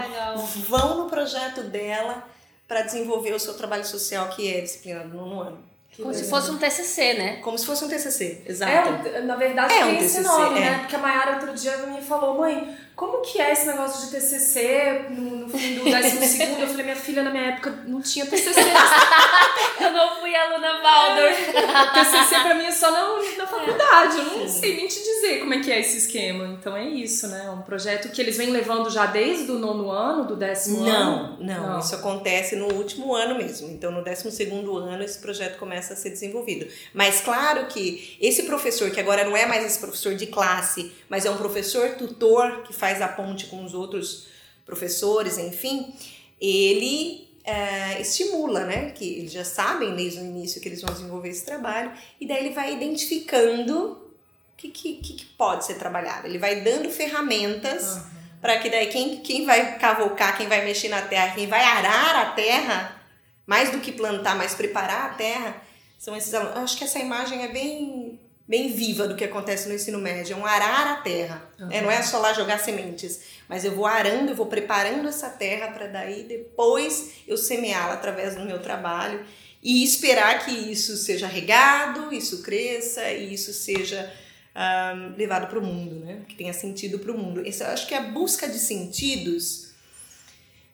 [0.68, 2.24] Vão no projeto dela
[2.68, 5.68] para desenvolver o seu trabalho social, que é a disciplina do nono ano.
[5.96, 7.36] Como se fosse um TCC, né?
[7.38, 9.08] Como se fosse um TCC, exato.
[9.08, 10.62] É, na verdade, é um TCC, nome, é.
[10.62, 10.80] né?
[10.80, 15.06] Porque a Mayara outro dia me falou, mãe, como que é esse negócio de TCC
[15.12, 16.62] no, no fim do décimo segundo?
[16.62, 18.60] Eu falei, minha filha, na minha época, não tinha TCC.
[19.80, 21.38] eu não fui aluna Waldorf.
[21.94, 24.18] TCC pra mim é só na, na faculdade.
[24.18, 26.48] Eu não sei nem te dizer como é que é esse esquema.
[26.60, 27.48] Então é isso, né?
[27.52, 31.38] Um projeto que eles vêm levando já desde o nono ano, do décimo não, ano?
[31.40, 31.80] Não, não.
[31.80, 33.70] Isso acontece no último ano mesmo.
[33.70, 36.68] Então, no décimo segundo ano, esse projeto começa a ser desenvolvido.
[36.96, 41.28] Mas claro que esse professor, que agora não é mais esse professor de classe, mas
[41.28, 44.28] é um professor tutor que faz a ponte com os outros
[44.66, 45.94] professores, enfim,
[46.40, 48.92] ele é, estimula, né?
[48.92, 52.46] Que eles já sabem desde o início que eles vão desenvolver esse trabalho, e daí
[52.46, 56.28] ele vai identificando o que, que, que pode ser trabalhado.
[56.28, 58.04] Ele vai dando ferramentas uhum.
[58.42, 62.16] para que daí quem, quem vai cavocar, quem vai mexer na terra, quem vai arar
[62.16, 63.02] a terra,
[63.46, 65.62] mais do que plantar, mas preparar a terra,
[65.98, 66.56] são esses alunos.
[66.58, 70.34] Eu acho que essa imagem é bem bem viva do que acontece no ensino médio,
[70.34, 71.50] é um arar a terra.
[71.60, 71.68] Uhum.
[71.68, 71.82] Né?
[71.82, 75.68] Não é só lá jogar sementes, mas eu vou arando, eu vou preparando essa terra
[75.72, 79.26] para daí depois eu semeá-la através do meu trabalho
[79.62, 84.12] e esperar que isso seja regado, isso cresça e isso seja
[84.56, 86.22] um, levado para o mundo, né?
[86.28, 87.42] que tenha sentido para o mundo.
[87.42, 89.67] Eu acho que a busca de sentidos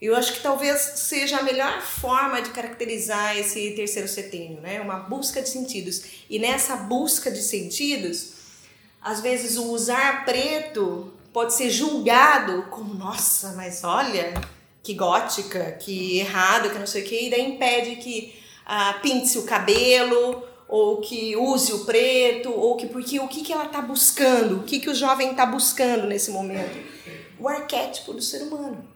[0.06, 4.82] eu acho que talvez seja a melhor forma de caracterizar esse terceiro setênio, né?
[4.82, 6.04] Uma busca de sentidos.
[6.30, 8.34] E nessa busca de sentidos,
[9.02, 14.34] às vezes o usar preto pode ser julgado como, nossa, mas olha,
[14.84, 18.36] que gótica, que errado, que não sei o quê, e daí impede que
[18.66, 23.54] ah, pinte o cabelo, ou que use o preto, ou que porque o que, que
[23.54, 26.78] ela está buscando, o que, que o jovem está buscando nesse momento?
[27.40, 28.93] O arquétipo do ser humano.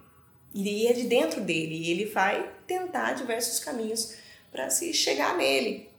[0.54, 1.76] E é de dentro dele.
[1.76, 4.14] E ele vai tentar diversos caminhos
[4.52, 5.90] para se chegar nele.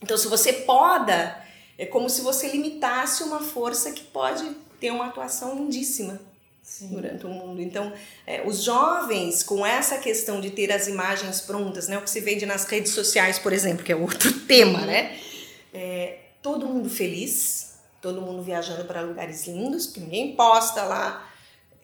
[0.00, 1.44] Então, se você poda,
[1.76, 4.48] é como se você limitasse uma força que pode
[4.80, 6.20] ter uma atuação lindíssima
[6.62, 6.88] Sim.
[6.88, 7.60] durante o mundo.
[7.60, 7.92] Então,
[8.26, 12.20] é, os jovens, com essa questão de ter as imagens prontas, né, o que se
[12.20, 15.18] vende nas redes sociais, por exemplo, que é outro tema, né?
[15.72, 21.30] é, todo mundo feliz, todo mundo viajando para lugares lindos, porque ninguém posta lá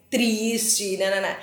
[0.09, 1.39] triste, né.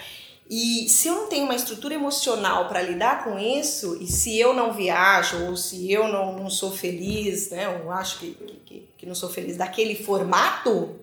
[0.49, 4.53] E se eu não tenho uma estrutura emocional para lidar com isso, e se eu
[4.53, 8.35] não viajo, ou se eu não, não sou feliz, né, ou acho que,
[8.67, 10.97] que, que não sou feliz daquele formato,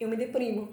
[0.00, 0.68] eu me deprimo.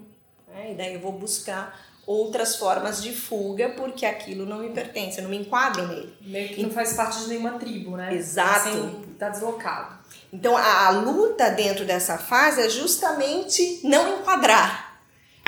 [0.47, 0.71] Né?
[0.71, 5.23] E daí eu vou buscar outras formas de fuga porque aquilo não me pertence, eu
[5.23, 6.13] não me enquadro nele.
[6.21, 8.15] Meio que não faz parte de nenhuma tribo, né?
[8.15, 8.69] Exato.
[8.69, 9.99] Assim, tá deslocado.
[10.33, 14.88] Então a, a luta dentro dessa fase é justamente não enquadrar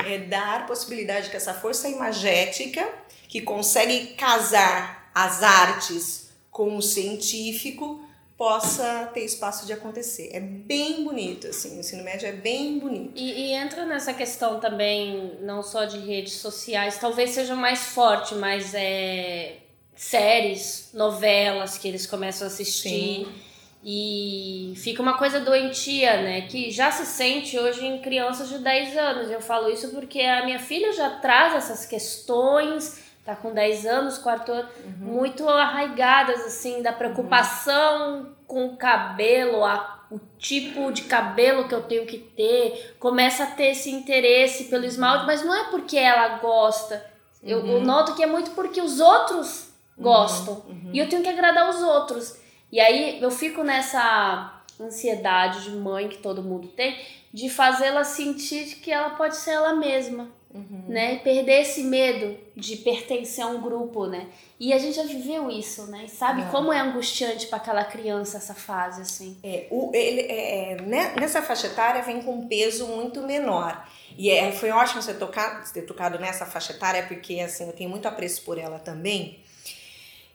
[0.06, 2.88] é dar possibilidade que essa força imagética,
[3.28, 8.04] que consegue casar as artes com o científico,
[8.36, 10.30] possa ter espaço de acontecer.
[10.32, 13.12] É bem bonito, assim, o ensino médio é bem bonito.
[13.14, 18.34] E, e, entra nessa questão também, não só de redes sociais, talvez seja mais forte,
[18.34, 19.58] mas é
[19.94, 23.26] séries, novelas que eles começam a assistir.
[23.26, 23.51] Sim
[23.84, 26.42] e fica uma coisa doentia, né?
[26.42, 29.30] Que já se sente hoje em crianças de 10 anos.
[29.30, 34.18] Eu falo isso porque a minha filha já traz essas questões, tá com 10 anos,
[34.18, 34.92] quarto ano, uhum.
[35.14, 38.26] muito arraigadas, assim, da preocupação uhum.
[38.46, 42.94] com o cabelo, a, o tipo de cabelo que eu tenho que ter.
[43.00, 47.04] Começa a ter esse interesse pelo esmalte, mas não é porque ela gosta.
[47.42, 47.84] Eu, eu uhum.
[47.84, 50.04] noto que é muito porque os outros uhum.
[50.04, 50.62] gostam.
[50.68, 50.90] Uhum.
[50.92, 52.40] E eu tenho que agradar os outros.
[52.72, 56.98] E aí eu fico nessa ansiedade de mãe que todo mundo tem,
[57.32, 60.84] de fazê-la sentir que ela pode ser ela mesma, uhum.
[60.88, 61.14] né?
[61.14, 64.26] E perder esse medo de pertencer a um grupo, né?
[64.58, 66.04] E a gente já viveu isso, né?
[66.04, 69.38] E sabe como é angustiante para aquela criança essa fase, assim.
[69.42, 73.86] É, o, ele, é, né, nessa faixa etária vem com um peso muito menor.
[74.16, 77.90] E é, foi ótimo você tocar, ter tocado nessa faixa etária, porque assim, eu tenho
[77.90, 79.41] muito apreço por ela também.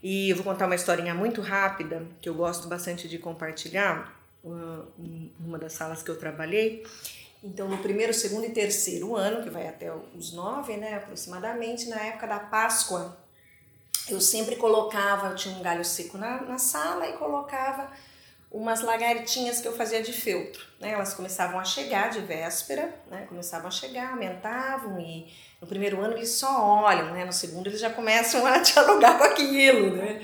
[0.02, 5.58] E eu vou contar uma historinha muito rápida que eu gosto bastante de compartilhar, numa
[5.58, 6.86] das salas que eu trabalhei.
[7.44, 11.98] Então, no primeiro, segundo e terceiro ano, que vai até os nove, né, aproximadamente, na
[11.98, 13.18] época da Páscoa,
[14.10, 17.92] eu sempre colocava, eu tinha um galho seco na, na sala e colocava
[18.50, 20.66] umas lagartinhas que eu fazia de feltro.
[20.80, 20.92] Né?
[20.92, 23.26] Elas começavam a chegar de véspera, né?
[23.28, 25.32] começavam a chegar, aumentavam e
[25.62, 27.26] no primeiro ano eles só olham, né?
[27.26, 29.96] no segundo eles já começam a dialogar com aquilo.
[29.98, 30.22] Né?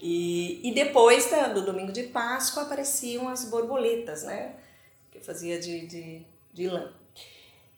[0.00, 4.54] E, e depois do domingo de Páscoa apareciam as borboletas, né?
[5.10, 6.92] que eu fazia de, de, de lã.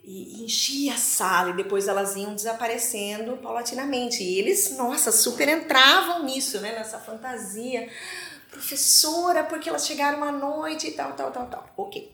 [0.07, 4.23] E enchia a sala e depois elas iam desaparecendo paulatinamente.
[4.23, 6.73] E eles, nossa, super entravam nisso, né?
[6.73, 7.88] nessa fantasia
[8.55, 11.69] professora, porque elas chegaram à noite e tal, tal, tal, tal.
[11.77, 12.11] Ok.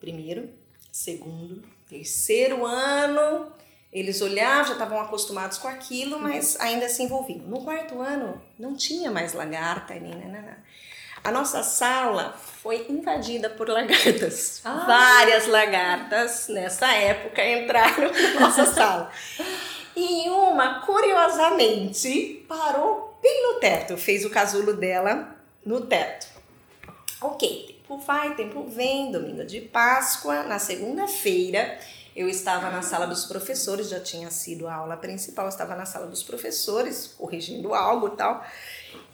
[0.00, 0.48] Primeiro,
[0.90, 3.52] segundo, terceiro ano,
[3.92, 7.46] eles olhavam, já estavam acostumados com aquilo, mas ainda se envolviam.
[7.46, 10.54] No quarto ano, não tinha mais lagarta, nem, nem, nem, nem.
[11.22, 14.60] A nossa sala foi invadida por lagartas.
[14.64, 14.84] Ah.
[14.86, 19.10] Várias lagartas nessa época entraram na nossa sala.
[19.96, 26.28] E uma, curiosamente, parou bem no teto, fez o casulo dela no teto.
[27.20, 31.76] Ok, tempo vai, tempo vem, domingo de Páscoa, na segunda-feira
[32.14, 36.06] eu estava na sala dos professores, já tinha sido a aula principal, estava na sala
[36.06, 38.42] dos professores, corrigindo algo e tal,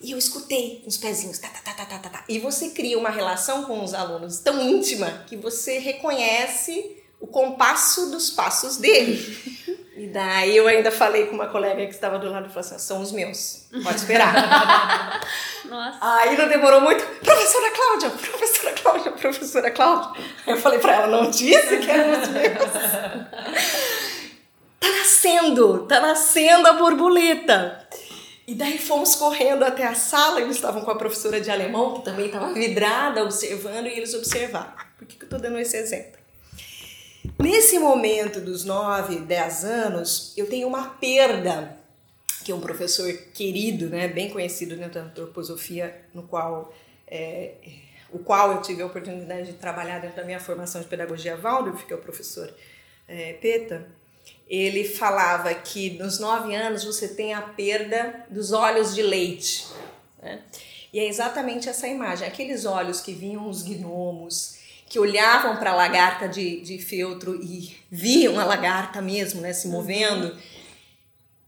[0.01, 3.11] e eu escutei uns pezinhos, tá, tá, tá, tá, tá, tá, e você cria uma
[3.11, 9.18] relação com os alunos tão íntima que você reconhece o compasso dos passos dele.
[9.94, 12.78] E daí eu ainda falei com uma colega que estava do lado e falou assim:
[12.78, 15.20] são os meus, pode esperar.
[15.68, 15.98] Nossa.
[16.00, 20.24] Aí não demorou muito, professora Cláudia, professora Cláudia, professora Cláudia.
[20.46, 22.72] Eu falei para ela: não disse que eram os meus.
[24.81, 27.87] tá nascendo, tá nascendo a borboleta.
[28.46, 32.05] E daí fomos correndo até a sala, eles estavam com a professora de alemão, que
[32.05, 34.72] também estava vidrada, observando, e eles observaram.
[34.98, 36.22] Por que, que eu estou dando esse exemplo?
[37.39, 41.77] Nesse momento dos 9, 10 anos, eu tenho uma perda,
[42.45, 46.75] que é um professor querido, né, bem conhecido dentro da antroposofia, no qual,
[47.07, 47.55] é,
[48.11, 51.87] o qual eu tive a oportunidade de trabalhar dentro da minha formação de pedagogia Waldorf,
[51.87, 52.53] que é o professor
[53.07, 53.87] é, Peta,
[54.49, 59.67] ele falava que nos 9 anos você tem a perda dos olhos de leite.
[60.21, 60.43] Né?
[60.93, 64.62] E é exatamente essa imagem, aqueles olhos que vinham os gnomos,
[64.92, 69.66] que olhavam para a lagarta de, de feltro e viam a lagarta mesmo né, se
[69.66, 70.36] movendo,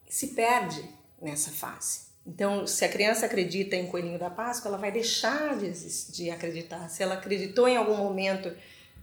[0.09, 0.83] se perde
[1.21, 2.07] nessa fase.
[2.27, 5.71] Então, se a criança acredita em Coelhinho da Páscoa, ela vai deixar de,
[6.11, 6.89] de acreditar.
[6.89, 8.51] Se ela acreditou em algum momento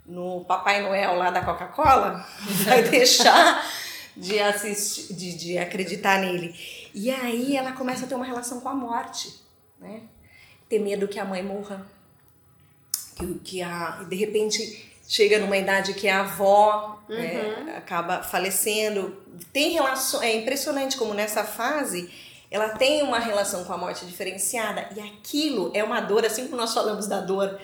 [0.07, 2.27] no Papai Noel lá da Coca-Cola,
[2.65, 3.63] vai deixar
[4.17, 6.55] de, assistir, de, de acreditar nele.
[6.95, 9.39] E aí ela começa a ter uma relação com a morte,
[9.79, 10.01] né?
[10.67, 11.85] Ter medo que a mãe morra,
[13.22, 19.17] que, que a, de repente chega numa idade que a avó é, acaba falecendo.
[19.51, 22.09] Tem relação, é impressionante como nessa fase
[22.49, 26.57] ela tem uma relação com a morte diferenciada e aquilo é uma dor, assim como
[26.57, 27.57] nós falamos da dor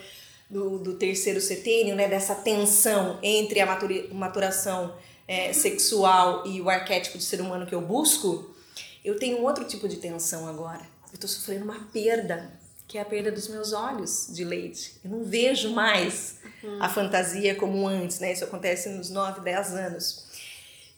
[0.50, 3.80] do, do terceiro setênio, né, dessa tensão entre a
[4.14, 4.96] maturação
[5.28, 8.56] é, sexual e o arquétipo de ser humano que eu busco,
[9.04, 10.82] eu tenho um outro tipo de tensão agora.
[11.08, 12.50] Eu estou sofrendo uma perda,
[12.88, 14.94] que é a perda dos meus olhos de leite.
[15.04, 16.82] Eu não vejo mais uhum.
[16.82, 18.32] a fantasia como antes, né?
[18.32, 20.26] Isso acontece nos 9, 10 anos.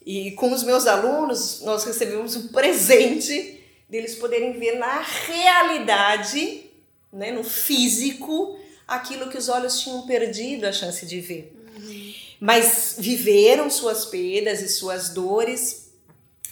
[0.05, 3.59] E com os meus alunos, nós recebemos um presente
[3.89, 6.65] deles poderem ver na realidade,
[7.11, 11.55] né, no físico, aquilo que os olhos tinham perdido a chance de ver.
[11.75, 12.13] Uhum.
[12.39, 15.89] Mas viveram suas perdas e suas dores.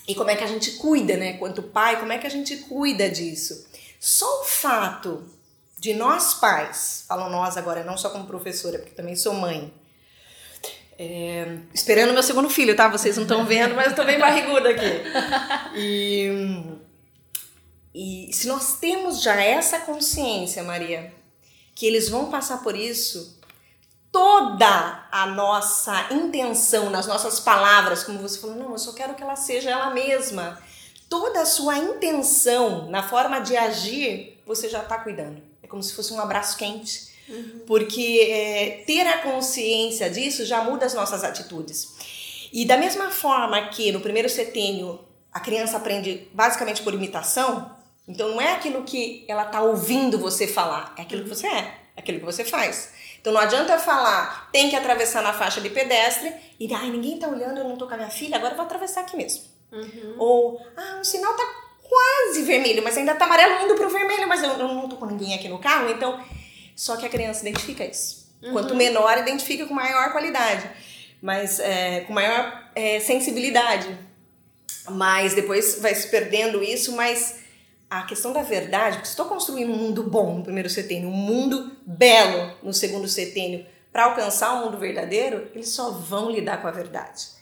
[0.07, 1.33] E como é que a gente cuida, né?
[1.33, 3.67] Quanto pai, como é que a gente cuida disso?
[3.99, 5.23] Só o fato
[5.79, 9.73] de nós pais, falo nós agora, não só como professora, porque também sou mãe,
[10.97, 12.87] é, esperando meu segundo filho, tá?
[12.87, 15.03] Vocês não estão vendo, mas eu tô bem barriguda aqui.
[15.75, 16.77] E
[17.99, 21.11] e se nós temos já essa consciência, Maria,
[21.73, 23.41] que eles vão passar por isso,
[24.11, 29.23] toda a nossa intenção nas nossas palavras, como você falou, não, eu só quero que
[29.23, 30.61] ela seja ela mesma.
[31.09, 35.41] Toda a sua intenção na forma de agir, você já está cuidando.
[35.63, 37.15] É como se fosse um abraço quente.
[37.29, 37.61] Uhum.
[37.65, 42.49] Porque é, ter a consciência disso já muda as nossas atitudes.
[42.51, 44.99] E da mesma forma que no primeiro setênio
[45.31, 47.71] a criança aprende basicamente por imitação,
[48.07, 51.75] então não é aquilo que ela tá ouvindo você falar, é aquilo que você é,
[51.95, 52.93] é aquilo que você faz.
[53.19, 57.27] Então não adianta falar, tem que atravessar na faixa de pedestre e ai, ninguém tá
[57.27, 59.43] olhando, eu não tô com a minha filha, agora eu vou atravessar aqui mesmo.
[59.71, 60.15] Uhum.
[60.17, 61.45] Ou, ah, o sinal tá
[61.87, 65.05] quase vermelho, mas ainda tá amarelo indo pro vermelho, mas eu, eu não tô com
[65.05, 66.19] ninguém aqui no carro, então
[66.75, 68.27] só que a criança identifica isso.
[68.41, 68.53] Uhum.
[68.53, 70.69] Quanto menor, identifica com maior qualidade,
[71.21, 73.97] mas é, com maior é, sensibilidade.
[74.89, 77.39] Mas depois vai se perdendo isso, mas
[77.89, 81.13] a questão da verdade, porque se estou construindo um mundo bom no primeiro setênio, um
[81.13, 86.61] mundo belo no segundo setênio, para alcançar o um mundo verdadeiro, eles só vão lidar
[86.61, 87.36] com a verdade.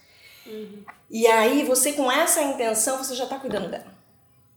[0.45, 0.83] Uhum.
[1.09, 3.95] E aí, você com essa intenção, você já está cuidando dela.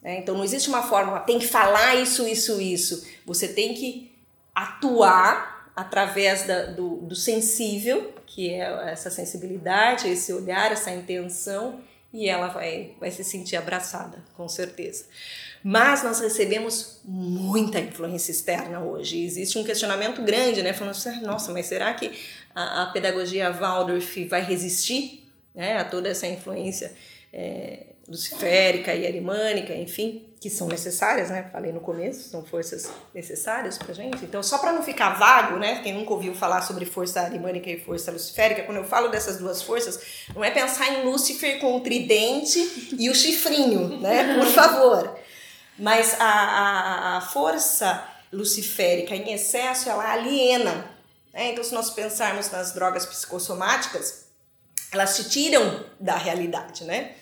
[0.03, 3.07] É, então, não existe uma forma, tem que falar isso, isso, isso.
[3.26, 4.12] Você tem que
[4.55, 11.80] atuar através da, do, do sensível, que é essa sensibilidade, esse olhar, essa intenção,
[12.12, 15.05] e ela vai, vai se sentir abraçada, com certeza.
[15.62, 19.24] Mas nós recebemos muita influência externa hoje.
[19.24, 20.72] Existe um questionamento grande, né?
[20.72, 22.12] Falando assim, nossa, mas será que
[22.55, 25.28] a, a pedagogia Waldorf vai resistir
[25.59, 26.93] né, a toda essa influência
[27.33, 31.51] é, luciférica e arimânica, enfim, que são necessárias, né?
[31.53, 34.25] Falei no começo, são forças necessárias pra gente.
[34.25, 35.83] Então, só para não ficar vago, né?
[35.83, 39.61] Quem nunca ouviu falar sobre força arimânica e força luciférica, quando eu falo dessas duas
[39.61, 40.01] forças,
[40.33, 44.39] não é pensar em Lúcifer com o tridente e o chifrinho, né?
[44.39, 45.19] Por favor.
[45.77, 50.89] Mas a, a, a força luciférica em excesso, ela aliena.
[51.35, 51.51] Né?
[51.51, 54.28] Então, se nós pensarmos nas drogas psicossomáticas,
[54.93, 57.12] elas te tiram da realidade, né?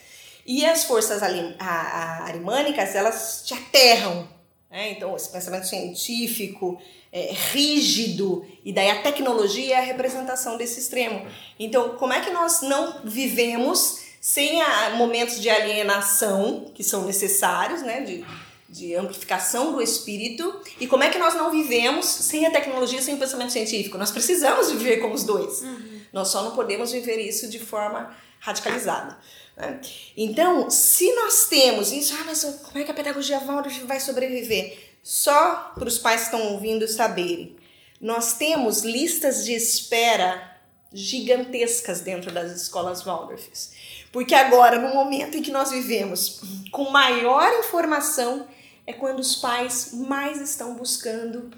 [0.45, 4.29] E as forças arimânicas, elas te aterram.
[4.71, 4.93] Né?
[4.93, 6.81] Então, esse pensamento científico,
[7.13, 11.27] é, rígido, e daí a tecnologia é a representação desse extremo.
[11.59, 17.83] Então, como é que nós não vivemos sem a, momentos de alienação, que são necessários,
[17.83, 18.03] né?
[18.03, 18.25] De,
[18.69, 23.15] de amplificação do espírito e como é que nós não vivemos sem a tecnologia, sem
[23.15, 23.97] o pensamento científico.
[23.97, 25.63] Nós precisamos viver com os dois.
[25.63, 25.96] Uhum.
[26.17, 29.19] Nós só não podemos viver isso de forma radicalizada.
[29.55, 29.79] Né?
[30.17, 34.97] Então, se nós temos isso, ah, mas como é que a pedagogia Waldorf vai sobreviver?
[35.03, 37.55] Só para os pais que estão ouvindo saberem.
[38.01, 40.57] Nós temos listas de espera
[40.91, 43.73] gigantescas dentro das escolas Waldorfs.
[44.11, 46.41] Porque agora, no momento em que nós vivemos
[46.73, 48.49] com maior informação,
[48.87, 51.51] é quando os pais mais estão buscando.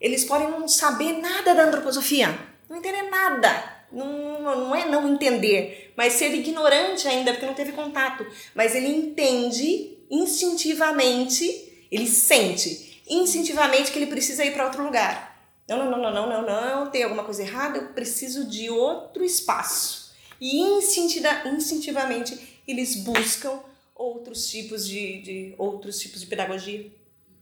[0.00, 2.36] Eles podem não saber nada da antroposofia,
[2.68, 3.79] não entender nada.
[3.92, 8.26] Não, não é não entender, mas ser ignorante ainda, porque não teve contato.
[8.54, 15.28] Mas ele entende instintivamente, ele sente instintivamente que ele precisa ir para outro lugar.
[15.68, 19.24] Não, não, não, não, não, não, não, tem alguma coisa errada, eu preciso de outro
[19.24, 20.12] espaço.
[20.40, 23.60] E instintivamente eles buscam
[23.94, 26.86] outros tipos de, de outros tipos de pedagogia.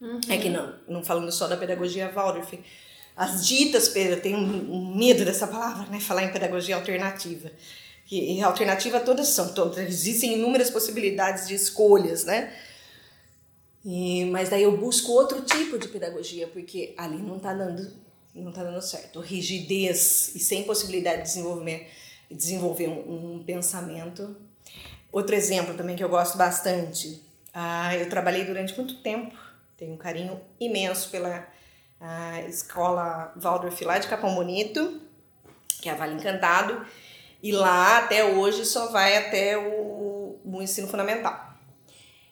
[0.01, 0.21] Uhum.
[0.29, 2.59] É que não, não falando só da pedagogia Waldorf,
[3.19, 5.99] as ditas, eu tenho um medo dessa palavra, né?
[5.99, 7.51] Falar em pedagogia alternativa.
[8.09, 12.55] E alternativa todas são, todas, existem inúmeras possibilidades de escolhas, né?
[13.85, 17.93] E, mas daí eu busco outro tipo de pedagogia, porque ali não está dando
[18.35, 19.21] não está dando certo.
[19.21, 21.89] Rigidez e sem possibilidade de desenvolver,
[22.31, 24.37] desenvolver um, um pensamento.
[25.11, 27.21] Outro exemplo também que eu gosto bastante.
[27.53, 29.35] Ah, eu trabalhei durante muito tempo,
[29.77, 31.58] tenho um carinho imenso pela
[32.01, 35.01] ah, escola Waldorf lá de Capão Bonito,
[35.81, 36.87] que é a Vale Encantado,
[37.43, 41.49] e lá até hoje só vai até o, o ensino fundamental.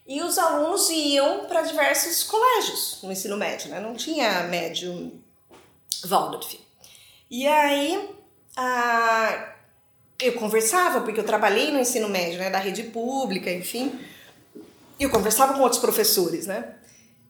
[0.07, 3.81] E os alunos iam para diversos colégios no ensino médio, né?
[3.81, 5.21] Não tinha médio
[6.05, 6.61] Waldorf.
[7.29, 8.09] E aí
[8.57, 9.53] a,
[10.21, 13.99] eu conversava, porque eu trabalhei no ensino médio, né, da rede pública, enfim.
[14.99, 16.76] Eu conversava com outros professores, né?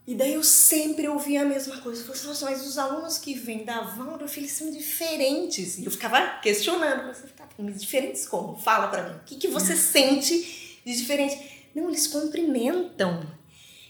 [0.06, 2.00] E daí eu sempre ouvia a mesma coisa.
[2.00, 5.78] Eu falei, nossa, mas os alunos que vêm da Waldorf, eles são diferentes.
[5.78, 7.12] E eu ficava questionando.
[7.12, 8.56] Você ficava, diferentes como?
[8.56, 9.16] Fala para mim.
[9.16, 11.68] O que, que você sente de diferente?
[11.74, 13.26] Não, eles cumprimentam.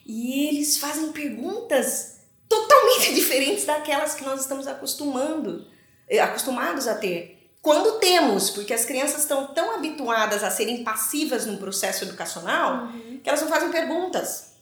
[0.06, 5.66] E eles fazem perguntas totalmente diferentes daquelas que nós estamos acostumando,
[6.08, 7.50] eh, acostumados a ter.
[7.60, 13.20] Quando temos, porque as crianças estão tão habituadas a serem passivas no processo educacional uhum.
[13.22, 14.55] que elas não fazem perguntas.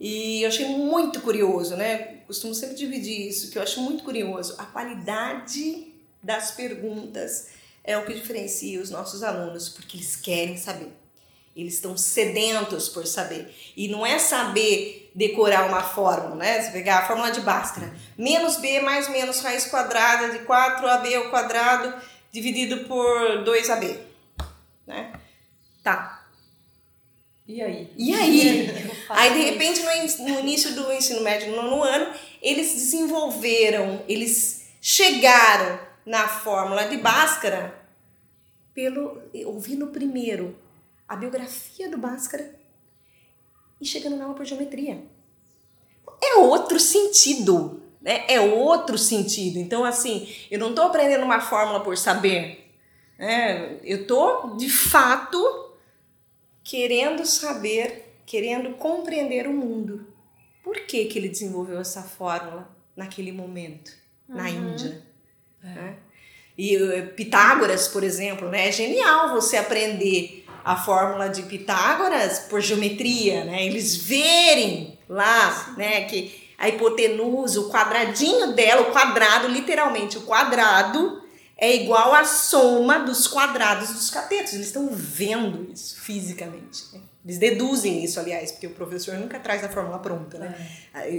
[0.00, 2.18] E eu achei muito curioso, né?
[2.26, 4.54] Costumo sempre dividir isso, que eu acho muito curioso.
[4.58, 5.92] A qualidade
[6.22, 7.48] das perguntas
[7.82, 10.92] é o que diferencia os nossos alunos, porque eles querem saber.
[11.56, 13.52] Eles estão sedentos por saber.
[13.76, 16.62] E não é saber decorar uma fórmula, né?
[16.62, 17.92] Você pegar a fórmula de Bhaskara.
[18.16, 23.98] Menos B mais menos raiz quadrada de 4AB ao quadrado dividido por 2AB.
[24.86, 25.12] Né?
[25.82, 26.17] Tá.
[27.48, 27.90] E aí?
[27.96, 28.68] E aí?
[29.08, 29.80] aí, de repente,
[30.20, 36.98] no, início do ensino médio, no nono ano, eles desenvolveram, eles chegaram na fórmula de
[36.98, 37.74] Bhaskara
[38.74, 40.56] pelo ouvindo primeiro
[41.08, 42.54] a biografia do Bhaskara
[43.80, 45.02] e chegando na aula por geometria.
[46.22, 48.24] É outro sentido, né?
[48.28, 49.58] É outro sentido.
[49.58, 52.74] Então, assim, eu não estou aprendendo uma fórmula por saber.
[53.18, 53.78] Né?
[53.82, 55.67] Eu estou, de fato,
[56.68, 60.06] querendo saber, querendo compreender o mundo.
[60.62, 63.90] Por que, que ele desenvolveu essa fórmula naquele momento,
[64.28, 64.36] uhum.
[64.36, 65.02] na Índia?
[65.64, 65.66] É.
[65.66, 65.96] Né?
[66.58, 68.68] E eh, Pitágoras, por exemplo, né?
[68.68, 73.64] É genial você aprender a fórmula de Pitágoras por geometria, né?
[73.64, 81.22] Eles verem lá, né, que a hipotenusa, o quadradinho dela, o quadrado, literalmente, o quadrado
[81.58, 84.52] é igual à soma dos quadrados dos catetos.
[84.52, 86.84] Eles estão vendo isso fisicamente.
[86.92, 87.00] Né?
[87.24, 90.54] Eles deduzem isso, aliás, porque o professor nunca traz a fórmula pronta, né?
[90.94, 91.10] É.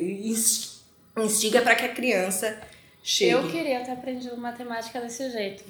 [1.18, 2.58] Instiga para que a criança
[3.10, 3.32] Chegue.
[3.32, 5.64] Eu queria ter aprendido matemática desse jeito.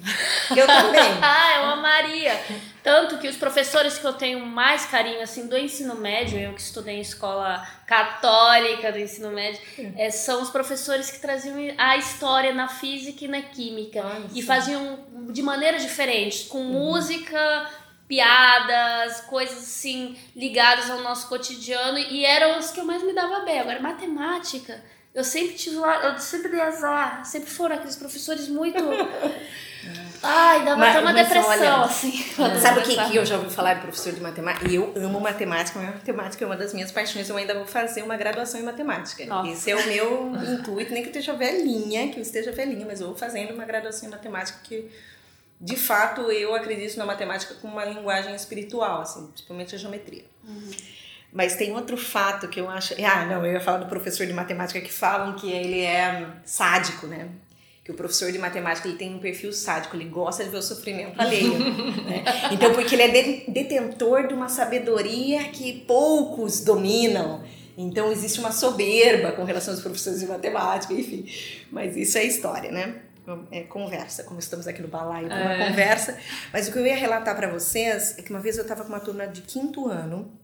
[0.54, 1.00] Eu também.
[1.22, 2.38] ah, eu amaria.
[2.82, 6.60] Tanto que os professores que eu tenho mais carinho, assim, do ensino médio, eu que
[6.60, 9.58] estudei em escola católica do ensino médio,
[9.96, 14.02] é, são os professores que traziam a história na física e na química.
[14.02, 14.38] Nossa.
[14.38, 14.98] E faziam
[15.32, 16.72] de maneira diferente, com uhum.
[16.72, 17.70] música,
[18.06, 21.96] piadas, coisas assim, ligadas ao nosso cotidiano.
[21.96, 23.60] E eram os que eu mais me dava bem.
[23.60, 24.78] Agora, matemática
[25.14, 28.82] eu sempre tive lá, eu sempre dei azar, sempre foram aqueles professores muito.
[30.22, 32.12] Ai, dava mas, até uma depressão, olha, assim.
[32.60, 34.68] Sabe o que, que eu já ouvi falar de professor de matemática?
[34.68, 37.28] E eu amo matemática, mas matemática é uma das minhas paixões.
[37.28, 39.24] Eu ainda vou fazer uma graduação em matemática.
[39.24, 39.50] Nossa.
[39.50, 43.00] Esse é o meu intuito, nem que eu esteja velhinha, que eu esteja velhinha, mas
[43.00, 44.90] eu vou fazendo uma graduação em matemática que,
[45.58, 50.24] de fato, eu acredito na matemática como uma linguagem espiritual, assim, principalmente a geometria.
[50.46, 50.70] Uhum.
[51.32, 52.94] Mas tem outro fato que eu acho.
[53.04, 57.06] Ah, não, eu ia falar do professor de matemática que falam que ele é sádico,
[57.06, 57.28] né?
[57.84, 60.62] Que o professor de matemática ele tem um perfil sádico, ele gosta de ver o
[60.62, 61.58] sofrimento alheio.
[62.04, 62.24] né?
[62.50, 67.42] Então, porque ele é detentor de uma sabedoria que poucos dominam.
[67.76, 71.26] Então, existe uma soberba com relação aos professores de matemática, enfim.
[71.70, 73.02] Mas isso é história, né?
[73.52, 76.18] É conversa, como estamos aqui no balaio, é uma conversa.
[76.52, 78.88] Mas o que eu ia relatar para vocês é que uma vez eu estava com
[78.88, 80.40] uma turma de quinto ano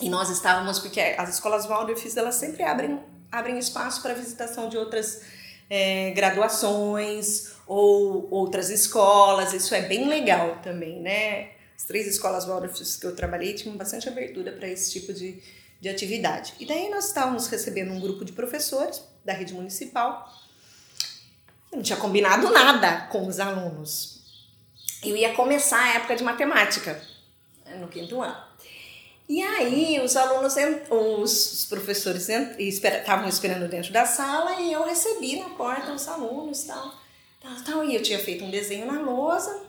[0.00, 3.00] e nós estávamos, porque as escolas Waldorf, elas sempre abrem,
[3.32, 5.22] abrem espaço para visitação de outras
[5.70, 11.50] é, graduações ou outras escolas, isso é bem legal também, né?
[11.74, 15.42] As três escolas Waldorf que eu trabalhei tinham bastante abertura para esse tipo de,
[15.80, 16.54] de atividade.
[16.60, 20.30] E daí nós estávamos recebendo um grupo de professores da rede municipal.
[21.72, 24.22] Eu não tinha combinado nada com os alunos.
[25.02, 27.00] Eu ia começar a época de matemática
[27.78, 28.45] no quinto ano.
[29.28, 30.54] E aí os alunos,
[30.90, 36.94] os professores estavam esperando dentro da sala e eu recebi na porta os alunos tal,
[37.42, 37.84] tal, tal.
[37.84, 39.62] E eu tinha feito um desenho na lousa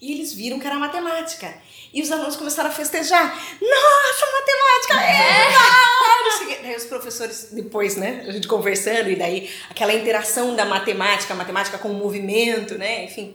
[0.00, 1.54] E eles viram que era matemática.
[1.92, 3.34] E os alunos começaram a festejar.
[3.60, 5.52] Nossa, matemática é!
[6.58, 6.62] é.
[6.62, 11.76] Daí os professores, depois, né, a gente conversando, e daí aquela interação da matemática, matemática
[11.76, 13.34] com o movimento, né, enfim.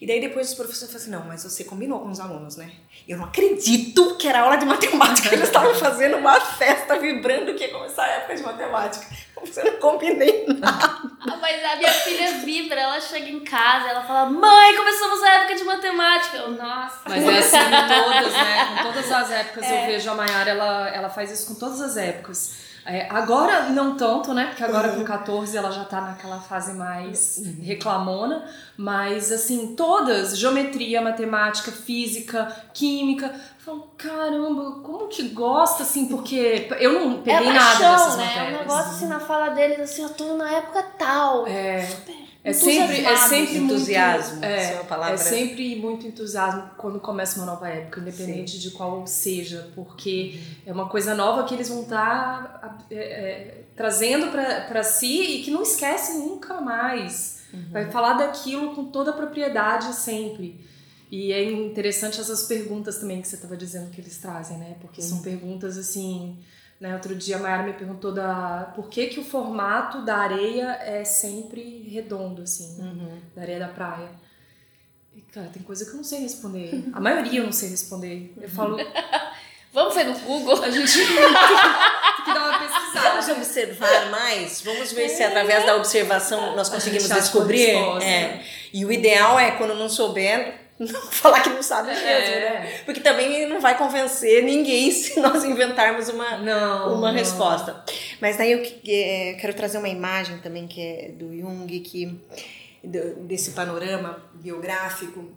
[0.00, 2.70] E daí depois os professores falaram assim, não, mas você combinou com os alunos, né?
[3.06, 7.64] Eu não acredito que era aula de matemática, eles estavam fazendo uma festa, vibrando que
[7.64, 9.06] ia começar a época de matemática.
[9.40, 11.00] Você não combinei nada.
[11.40, 15.54] Mas a minha filha vibra, ela chega em casa, ela fala, mãe, começamos a época
[15.56, 16.36] de matemática.
[16.36, 17.00] Eu, nossa.
[17.08, 18.76] Mas é assim em todas, né?
[18.76, 19.82] Com todas as épocas é.
[19.82, 22.67] eu vejo a Mayara, ela, ela faz isso com todas as épocas.
[22.90, 24.46] É, agora não tanto, né?
[24.46, 25.00] Porque agora uhum.
[25.00, 27.58] com 14 ela já tá naquela fase mais uhum.
[27.62, 28.46] reclamona,
[28.78, 36.94] mas assim, todas, geometria, matemática, física, química, falam, caramba, como que gosta, assim, porque eu
[36.94, 38.24] não peguei é nada paixão, dessas né?
[38.24, 38.52] matérias.
[38.52, 41.46] É um negócio assim na fala deles, assim, eu tô na época tal.
[41.46, 41.86] É.
[41.86, 44.32] Super é sempre, é sempre entusiasmo.
[44.32, 45.14] Muito, é, é, palavra.
[45.14, 48.58] é sempre muito entusiasmo quando começa uma nova época, independente Sim.
[48.58, 53.64] de qual seja, porque é uma coisa nova que eles vão estar tá, é, é,
[53.74, 57.42] trazendo para si e que não esquece nunca mais.
[57.52, 57.66] Uhum.
[57.70, 60.64] Vai falar daquilo com toda a propriedade sempre.
[61.10, 64.76] E é interessante essas perguntas também que você estava dizendo que eles trazem, né?
[64.80, 65.08] Porque uhum.
[65.08, 66.38] são perguntas assim
[66.80, 66.94] né?
[66.94, 71.04] Outro dia a Mayara me perguntou da, por que, que o formato da areia é
[71.04, 73.18] sempre redondo, assim, uhum.
[73.34, 74.08] da areia da praia.
[75.14, 76.84] E, cara, tem coisa que eu não sei responder.
[76.92, 78.32] A maioria eu não sei responder.
[78.40, 78.76] Eu falo.
[79.72, 80.62] Vamos ver no Google.
[80.62, 81.06] A gente tem
[82.24, 83.10] que dar uma pesquisada.
[83.10, 84.62] Vamos observar mais?
[84.62, 87.70] Vamos ver se através da observação nós conseguimos descobrir.
[88.02, 88.42] É.
[88.72, 92.40] E o ideal é, quando não souber, não falar que não sabe mesmo, é.
[92.40, 92.80] né?
[92.84, 97.18] Porque também não vai convencer ninguém se nós inventarmos uma, não, uma não.
[97.18, 97.84] resposta.
[98.20, 102.20] Mas daí eu é, quero trazer uma imagem também que é do Jung, que,
[102.82, 105.32] desse panorama biográfico,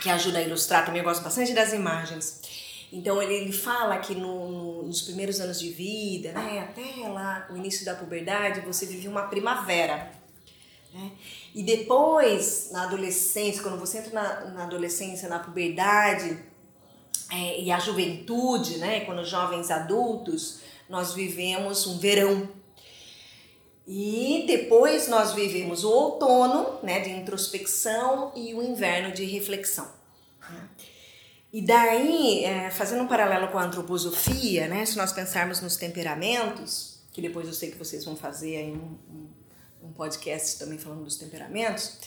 [0.00, 1.00] que ajuda a ilustrar também.
[1.00, 2.42] Eu gosto bastante das imagens.
[2.92, 7.46] Então ele, ele fala que no, no, nos primeiros anos de vida, né, até lá
[7.50, 10.10] o início da puberdade, você vive uma primavera.
[10.92, 11.12] Né?
[11.54, 16.42] E depois, na adolescência, quando você entra na, na adolescência, na puberdade
[17.30, 22.48] é, e a juventude, né, quando jovens adultos, nós vivemos um verão.
[23.86, 29.88] E depois nós vivemos o outono, né, de introspecção, e o inverno de reflexão.
[30.50, 30.68] Né?
[31.52, 37.02] E daí, é, fazendo um paralelo com a antroposofia, né, se nós pensarmos nos temperamentos,
[37.12, 39.37] que depois eu sei que vocês vão fazer aí um, um
[39.82, 41.98] um podcast também falando dos temperamentos.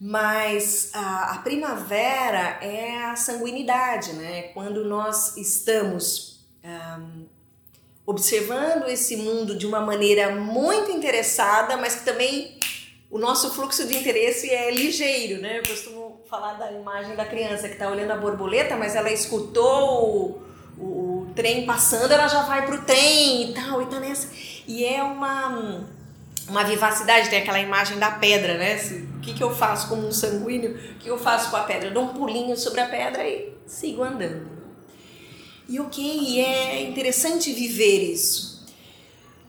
[0.00, 4.42] Mas a, a primavera é a sanguinidade, né?
[4.54, 7.26] Quando nós estamos um,
[8.04, 12.58] observando esse mundo de uma maneira muito interessada, mas que também
[13.08, 15.58] o nosso fluxo de interesse é ligeiro, né?
[15.58, 20.42] Eu costumo falar da imagem da criança que está olhando a borboleta, mas ela escutou
[20.78, 20.84] o, o,
[21.28, 24.28] o trem passando, ela já vai pro trem e tal, e tá nessa.
[24.66, 25.86] E é uma
[26.48, 28.76] uma vivacidade, tem aquela imagem da pedra, né?
[29.16, 30.74] O que, que eu faço como um sanguíneo?
[30.74, 31.88] O que eu faço com a pedra?
[31.88, 34.50] Eu dou um pulinho sobre a pedra e sigo andando.
[35.68, 38.52] E ok, é interessante viver isso.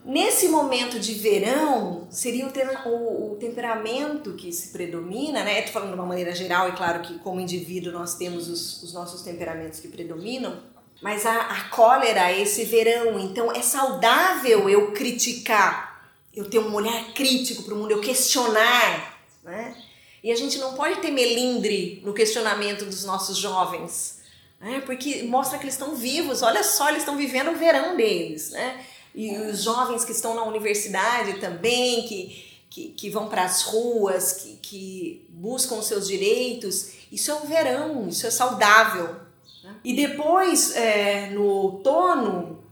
[0.06, 5.60] Nesse momento de verão, seria o, o, o temperamento que se predomina, né?
[5.60, 8.94] Estou falando de uma maneira geral, e claro que como indivíduo nós temos os, os
[8.94, 10.62] nossos temperamentos que predominam,
[11.02, 15.93] mas a, a cólera, esse verão, então é saudável eu criticar
[16.36, 19.76] eu ter um olhar crítico para o mundo, eu questionar, né?
[20.24, 24.22] E a gente não pode ter melindre no questionamento dos nossos jovens,
[24.60, 24.82] né?
[24.86, 28.84] Porque mostra que eles estão vivos, olha só, eles estão vivendo o verão deles, né?
[29.14, 34.34] E os jovens que estão na universidade também, que, que, que vão para as ruas,
[34.34, 39.16] que, que buscam os seus direitos, isso é o verão, isso é saudável.
[39.64, 39.76] Né?
[39.84, 42.63] E depois, é, no outono,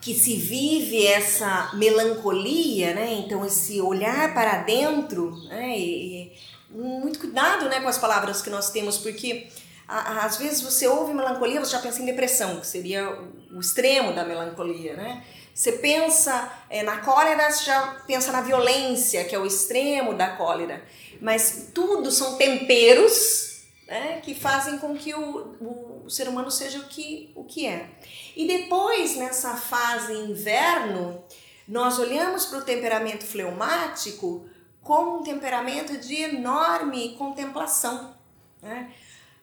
[0.00, 3.12] que se vive essa melancolia, né?
[3.12, 5.78] Então esse olhar para dentro, né?
[5.78, 6.32] E, e
[6.70, 9.48] muito cuidado, né, com as palavras que nós temos, porque
[9.88, 13.60] a, às vezes você ouve melancolia, você já pensa em depressão, que seria o, o
[13.60, 15.24] extremo da melancolia, né?
[15.52, 20.28] Você pensa é, na cólera, você já pensa na violência, que é o extremo da
[20.36, 20.82] cólera.
[21.20, 23.49] Mas tudo são temperos
[23.90, 27.90] né, que fazem com que o, o, ser humano seja o que, o que é.
[28.36, 31.24] E depois, nessa fase inverno,
[31.66, 34.48] nós olhamos para o temperamento fleumático
[34.80, 38.14] como um temperamento de enorme contemplação.
[38.62, 38.92] Né?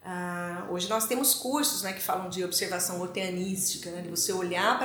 [0.04, 4.80] Ah, hoje nós temos cursos né, que falam de observação oceanística, né, de você olhar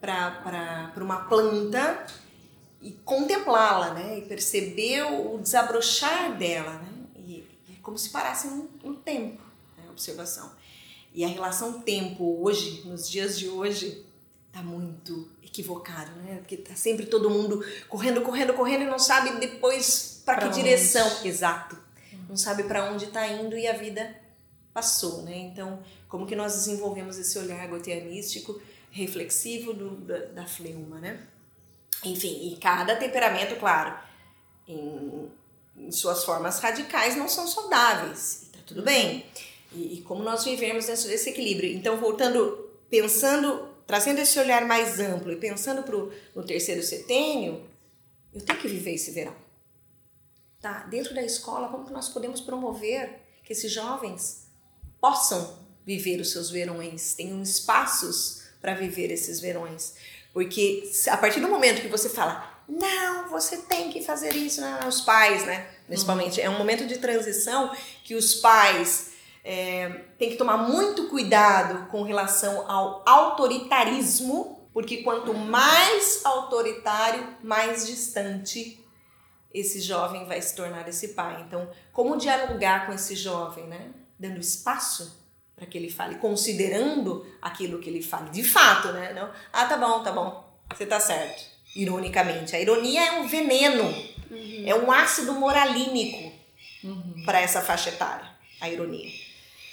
[0.00, 2.06] para uma planta
[2.80, 6.72] e contemplá-la, né, e perceber o desabrochar dela.
[6.72, 6.95] Né?
[7.86, 9.40] Como se parasse no, no tempo,
[9.78, 10.50] né, a observação.
[11.14, 14.04] E a relação tempo hoje, nos dias de hoje,
[14.50, 16.38] tá muito equivocado, né?
[16.38, 20.48] Porque tá sempre todo mundo correndo, correndo, correndo e não sabe depois para que Pra
[20.48, 21.06] direção.
[21.06, 21.28] onde.
[21.28, 21.78] Exato.
[22.28, 24.20] Não sabe para onde tá indo e a vida
[24.74, 25.36] passou, né?
[25.36, 28.60] Então, como que nós desenvolvemos esse olhar goteanístico
[28.90, 31.24] reflexivo do, da, da fleuma, né?
[32.04, 33.96] Enfim, e cada temperamento, claro,
[34.66, 35.30] em,
[35.78, 39.26] em suas formas radicais não são saudáveis, e tá tudo bem.
[39.72, 41.74] E, e como nós vivemos dentro desse equilíbrio.
[41.74, 47.64] Então, voltando, pensando, trazendo esse olhar mais amplo e pensando pro, no terceiro setênio,
[48.34, 49.34] eu tenho que viver esse verão.
[50.60, 50.84] Tá?
[50.84, 54.48] Dentro da escola, como que nós podemos promover que esses jovens
[55.00, 59.94] possam viver os seus verões, tenham espaços para viver esses verões?
[60.32, 64.80] Porque a partir do momento que você fala, não, você tem que fazer isso, né?
[64.86, 65.68] os pais, né?
[65.86, 67.70] Principalmente, é um momento de transição
[68.02, 69.12] que os pais
[69.44, 69.88] é,
[70.18, 78.84] têm que tomar muito cuidado com relação ao autoritarismo, porque quanto mais autoritário, mais distante
[79.54, 81.42] esse jovem vai se tornar esse pai.
[81.46, 83.90] Então, como dialogar com esse jovem, né?
[84.18, 89.14] Dando espaço para que ele fale, considerando aquilo que ele fale de fato, né?
[89.14, 91.55] Não, ah, tá bom, tá bom, você tá certo.
[91.76, 93.94] Ironicamente, a ironia é um veneno,
[94.64, 96.32] é um ácido moralínico
[97.24, 98.26] para essa faixa etária,
[98.60, 99.10] a ironia.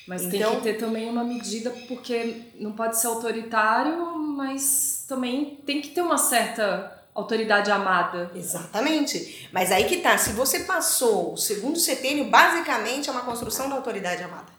[0.05, 5.57] Mas Então- tem que ter também uma medida, porque não pode ser autoritário, mas também
[5.65, 8.29] tem que ter uma certa autoridade amada.
[8.35, 9.47] Exatamente.
[9.53, 13.75] Mas aí que tá, se você passou o segundo setênio, basicamente é uma construção da
[13.75, 14.51] autoridade amada.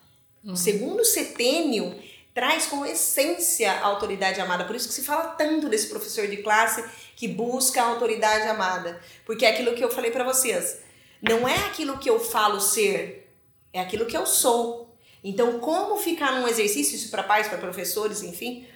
[0.45, 1.95] O segundo setênio
[2.33, 4.65] traz como essência a autoridade amada.
[4.65, 6.85] Por isso que se fala tanto desse professor de classe
[7.17, 9.01] que busca a autoridade amada.
[9.25, 10.79] Porque é aquilo que eu falei para vocês.
[11.23, 13.35] Não é aquilo que eu falo ser,
[13.73, 14.95] é aquilo que eu sou.
[15.23, 18.67] Então, como ficar num exercício, isso para pais, para professores, enfim,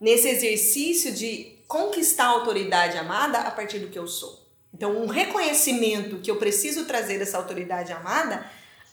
[0.00, 4.42] nesse exercício de conquistar a autoridade amada a partir do que eu sou.
[4.74, 8.44] Então, um reconhecimento que eu preciso trazer essa autoridade amada,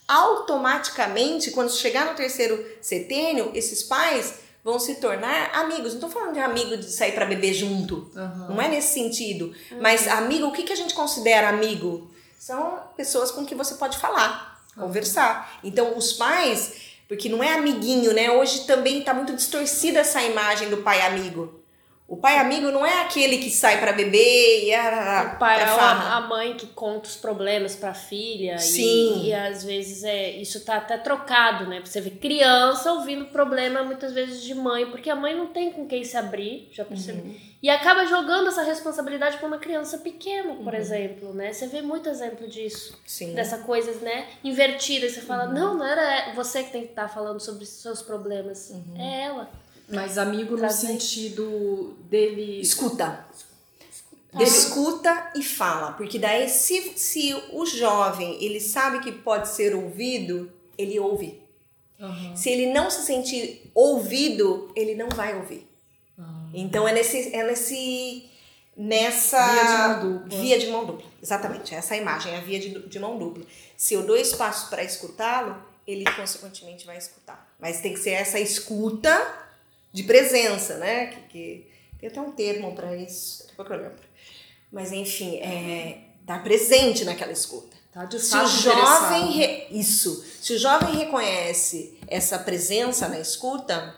[0.08, 4.36] automaticamente, quando chegar no terceiro setênio, esses pais
[4.70, 5.94] vão se tornar amigos.
[5.94, 8.10] Não estou falando de amigo de sair para beber junto,
[8.48, 9.54] não é nesse sentido.
[9.82, 12.10] Mas amigo, o que, que a gente considera amigo?
[12.38, 15.60] São pessoas com que você pode falar, conversar.
[15.64, 16.74] Então, os pais,
[17.08, 18.32] porque não é amiguinho, né?
[18.32, 21.59] Hoje também está muito distorcida essa imagem do pai amigo.
[22.10, 25.64] O pai amigo não é aquele que sai para beber e ah, O pai é
[25.64, 28.56] a, a mãe que conta os problemas pra filha.
[28.56, 29.26] e- Sim.
[29.26, 31.80] E, às vezes é isso tá até trocado, né?
[31.86, 35.86] Você vê criança ouvindo problema muitas vezes de mãe, porque a mãe não tem com
[35.88, 37.22] quem se abrir, já percebi.
[37.22, 37.36] Uhum.
[37.62, 40.64] E acaba jogando essa responsabilidade pra uma criança pequena, Uhum.
[40.64, 41.54] por exemplo, né?
[41.54, 42.98] Você vê muito exemplo disso.
[43.06, 43.34] Sim.
[43.36, 45.06] Dessa coisa, né, invertida.
[45.06, 45.54] E você fala, Uhum.
[45.54, 48.72] não, não era você que tem que estar falando sobre seus problemas.
[48.72, 49.00] Uhum.
[49.00, 49.50] É ela.
[49.92, 52.62] Mas amigo no sentido dele.
[52.62, 53.26] Escuta.
[54.40, 60.52] Escuta e fala, porque daí se, se o jovem ele sabe que pode ser ouvido,
[60.78, 61.42] ele ouve.
[62.00, 62.36] Aham.
[62.36, 65.68] Se ele não se sentir ouvido, ele não vai ouvir.
[66.54, 68.30] Então é nesse é nesse
[68.78, 70.40] nessa Via de mão dupla.
[70.40, 71.06] via de mão dupla.
[71.22, 73.44] Exatamente, essa imagem, a via de, de mão dupla.
[73.76, 77.52] Se eu dou espaço para escutá-lo, ele consequentemente vai escutar.
[77.60, 79.49] Mas tem que ser essa escuta
[79.92, 81.08] de presença, né?
[81.08, 84.04] Que, que tem até um termo para isso, daqui a pouco eu lembro.
[84.72, 87.76] Mas enfim, é estar presente naquela escuta.
[87.92, 93.96] Tá de Se o jovem re- isso, se o jovem reconhece essa presença na escuta,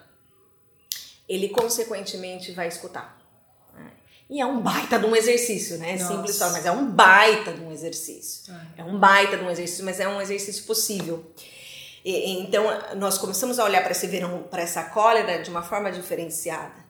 [1.28, 3.22] ele consequentemente vai escutar.
[3.74, 3.92] né?
[4.30, 5.92] E é um baita de um exercício, né?
[5.92, 8.54] É simples só, mas é um baita de um exercício.
[8.78, 8.82] É.
[8.82, 11.30] É um baita de um exercício, mas é um exercício possível.
[12.04, 15.92] E- então nós começamos a olhar para esse verão, para essa cólera de uma forma
[15.92, 16.86] diferenciada.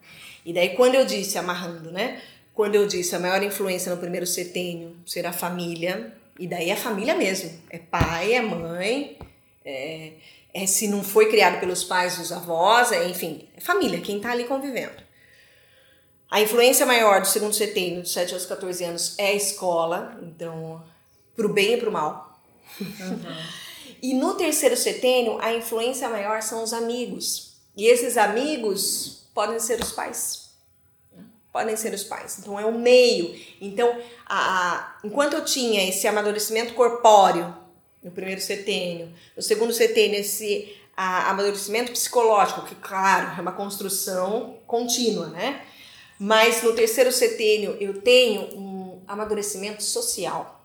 [0.46, 2.22] E daí quando eu disse amarrando, né?
[2.54, 6.74] Quando eu disse a maior influência no primeiro setênio será a família, e daí é
[6.74, 9.18] a família mesmo, é pai, é mãe,
[9.64, 10.14] é,
[10.54, 14.32] é se não foi criado pelos pais, os avós, é, enfim, é família, quem tá
[14.32, 15.02] ali convivendo.
[16.30, 20.84] A influência maior do segundo setênio, dos 7 aos 14 anos, é a escola, então,
[21.36, 22.42] pro bem e pro mal.
[24.02, 27.54] E no terceiro setênio, a influência maior são os amigos.
[27.78, 30.50] E esses amigos podem ser os pais.
[31.54, 32.40] Podem ser os pais.
[32.40, 33.40] Então é o meio.
[33.60, 33.96] Então,
[34.26, 34.38] a,
[34.74, 37.54] a- enquanto eu tinha esse amadurecimento corpóreo
[38.04, 44.58] no primeiro setênio, no segundo setênio, esse a, amadurecimento psicológico, que, claro, é uma construção
[44.66, 45.62] contínua, né?
[46.18, 50.61] Mas no terceiro setênio eu tenho um amadurecimento social.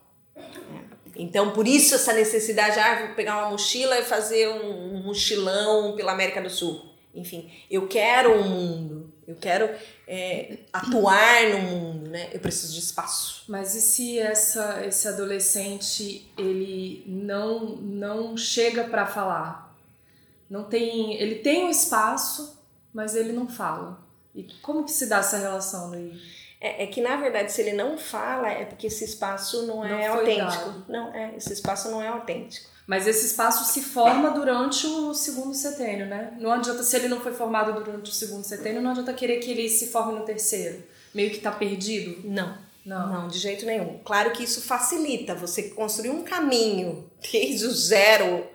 [1.19, 6.13] Então, por isso essa necessidade, ah, vou pegar uma mochila e fazer um mochilão pela
[6.13, 6.95] América do Sul.
[7.15, 9.71] Enfim, eu quero o um mundo, eu quero
[10.07, 12.29] é, atuar no mundo, né?
[12.33, 13.45] Eu preciso de espaço.
[13.49, 19.75] Mas e se essa, esse adolescente ele não não chega para falar?
[20.49, 22.63] Não tem, ele tem o um espaço,
[22.93, 23.99] mas ele não fala.
[24.35, 26.13] E como que se dá essa relação daí?
[26.61, 29.85] É, é, que na verdade se ele não fala é porque esse espaço não, não
[29.85, 30.71] é autêntico.
[30.71, 30.85] Dado.
[30.89, 32.67] Não é, esse espaço não é autêntico.
[32.87, 36.33] Mas esse espaço se forma durante o segundo setênio, né?
[36.39, 39.51] Não adianta, se ele não foi formado durante o segundo setênio, não adianta querer que
[39.51, 40.85] ele se forme no terceiro.
[41.13, 42.21] Meio que tá perdido.
[42.25, 42.57] Não.
[42.85, 43.13] Não.
[43.13, 43.99] Não, de jeito nenhum.
[44.05, 48.47] Claro que isso facilita você construir um caminho desde o zero,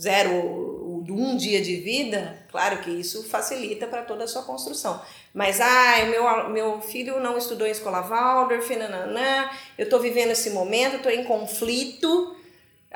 [0.00, 2.45] zero, um dia de vida.
[2.56, 4.98] Claro que isso facilita para toda a sua construção.
[5.34, 10.48] Mas, ah, meu, meu filho não estudou em escola Waldorf, nananã, eu estou vivendo esse
[10.48, 12.34] momento, estou em conflito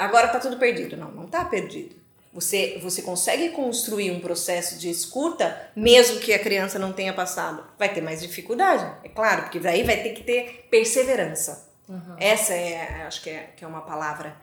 [0.00, 0.96] agora está tudo perdido.
[0.96, 1.94] Não, não está perdido.
[2.32, 7.62] Você, você consegue construir um processo de escuta, mesmo que a criança não tenha passado.
[7.78, 11.68] Vai ter mais dificuldade, é claro, porque daí vai ter que ter perseverança.
[11.86, 12.16] Uhum.
[12.18, 14.34] Essa é, acho que é, que é uma palavra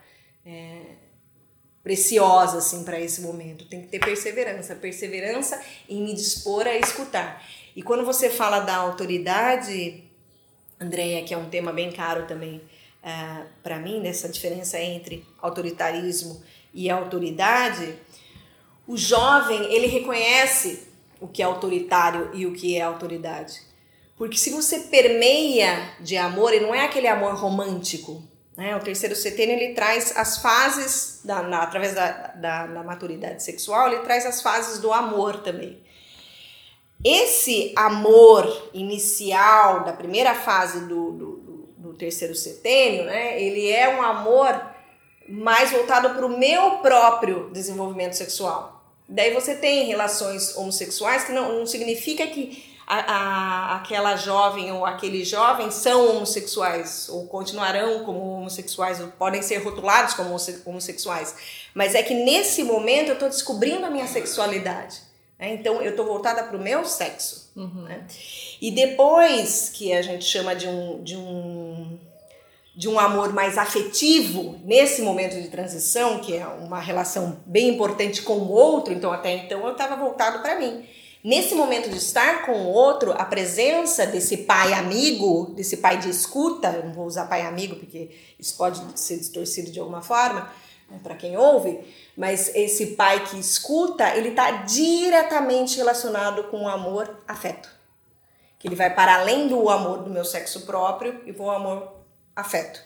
[0.46, 0.82] é,
[1.88, 3.64] preciosa assim para esse momento.
[3.64, 5.58] Tem que ter perseverança, perseverança
[5.88, 7.42] em me dispor a escutar.
[7.74, 10.04] E quando você fala da autoridade,
[10.78, 12.60] Andréia, que é um tema bem caro também
[13.02, 16.42] é, para mim, nessa diferença entre autoritarismo
[16.74, 17.94] e autoridade,
[18.86, 23.62] o jovem ele reconhece o que é autoritário e o que é autoridade.
[24.14, 28.22] Porque se você permeia de amor, e não é aquele amor romântico,
[28.58, 28.74] né?
[28.74, 33.86] O terceiro setênio ele traz as fases, da, na, através da, da, da maturidade sexual,
[33.86, 35.80] ele traz as fases do amor também.
[37.04, 44.60] Esse amor inicial da primeira fase do, do terceiro setênio, né, ele é um amor
[45.28, 48.84] mais voltado para o meu próprio desenvolvimento sexual.
[49.08, 54.86] Daí você tem relações homossexuais que não, não significa que a, a, aquela jovem ou
[54.86, 60.34] aquele jovem são homossexuais ou continuarão como homossexuais ou podem ser rotulados como
[60.64, 61.34] homossexuais.
[61.74, 65.02] Mas é que nesse momento eu estou descobrindo a minha sexualidade.
[65.38, 65.52] Né?
[65.52, 67.52] Então eu estou voltada para o meu sexo.
[67.54, 67.82] Uhum.
[67.82, 68.06] Né?
[68.58, 71.98] E depois que a gente chama de um, de um
[72.74, 78.22] de um amor mais afetivo nesse momento de transição, que é uma relação bem importante
[78.22, 80.86] com o outro, então até então eu estava voltado para mim.
[81.22, 86.08] Nesse momento de estar com o outro, a presença desse pai amigo, desse pai de
[86.08, 90.50] escuta, eu não vou usar pai amigo porque isso pode ser distorcido de alguma forma
[90.88, 91.80] né, para quem ouve,
[92.16, 97.78] mas esse pai que escuta, ele está diretamente relacionado com o amor afeto
[98.58, 101.92] que ele vai para além do amor do meu sexo próprio e para o amor
[102.34, 102.80] afeto.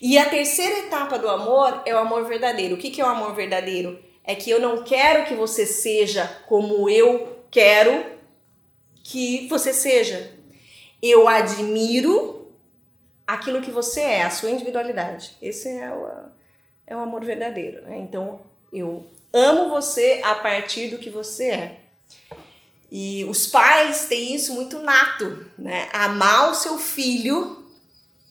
[0.00, 2.74] E a terceira etapa do amor é o amor verdadeiro.
[2.74, 4.02] O que, que é o amor verdadeiro?
[4.24, 8.04] É que eu não quero que você seja como eu quero
[9.04, 10.32] que você seja.
[11.00, 12.50] Eu admiro
[13.26, 15.36] aquilo que você é, a sua individualidade.
[15.40, 16.08] Esse é o,
[16.86, 17.82] é o amor verdadeiro.
[17.82, 17.98] Né?
[17.98, 18.40] Então,
[18.72, 21.80] eu amo você a partir do que você é.
[22.90, 25.88] E os pais têm isso muito nato, né?
[25.94, 27.64] Amar o seu filho,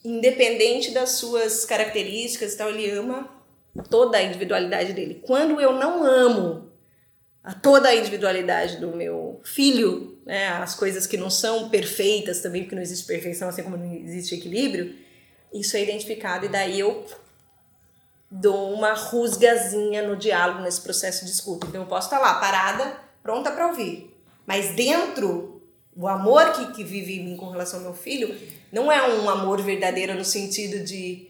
[0.04, 3.28] independente das suas características, então ele ama
[3.90, 5.20] toda a individualidade dele.
[5.26, 6.71] Quando eu não amo
[7.44, 12.62] a toda a individualidade do meu filho, né, as coisas que não são perfeitas também,
[12.62, 14.94] porque não existe perfeição, assim como não existe equilíbrio,
[15.52, 17.04] isso é identificado e daí eu
[18.30, 21.66] dou uma rusgazinha no diálogo nesse processo de escuta.
[21.66, 24.16] Então eu posso estar lá parada, pronta para ouvir.
[24.46, 25.60] Mas dentro,
[25.94, 28.34] o amor que, que vive em mim com relação ao meu filho
[28.72, 31.28] não é um amor verdadeiro no sentido de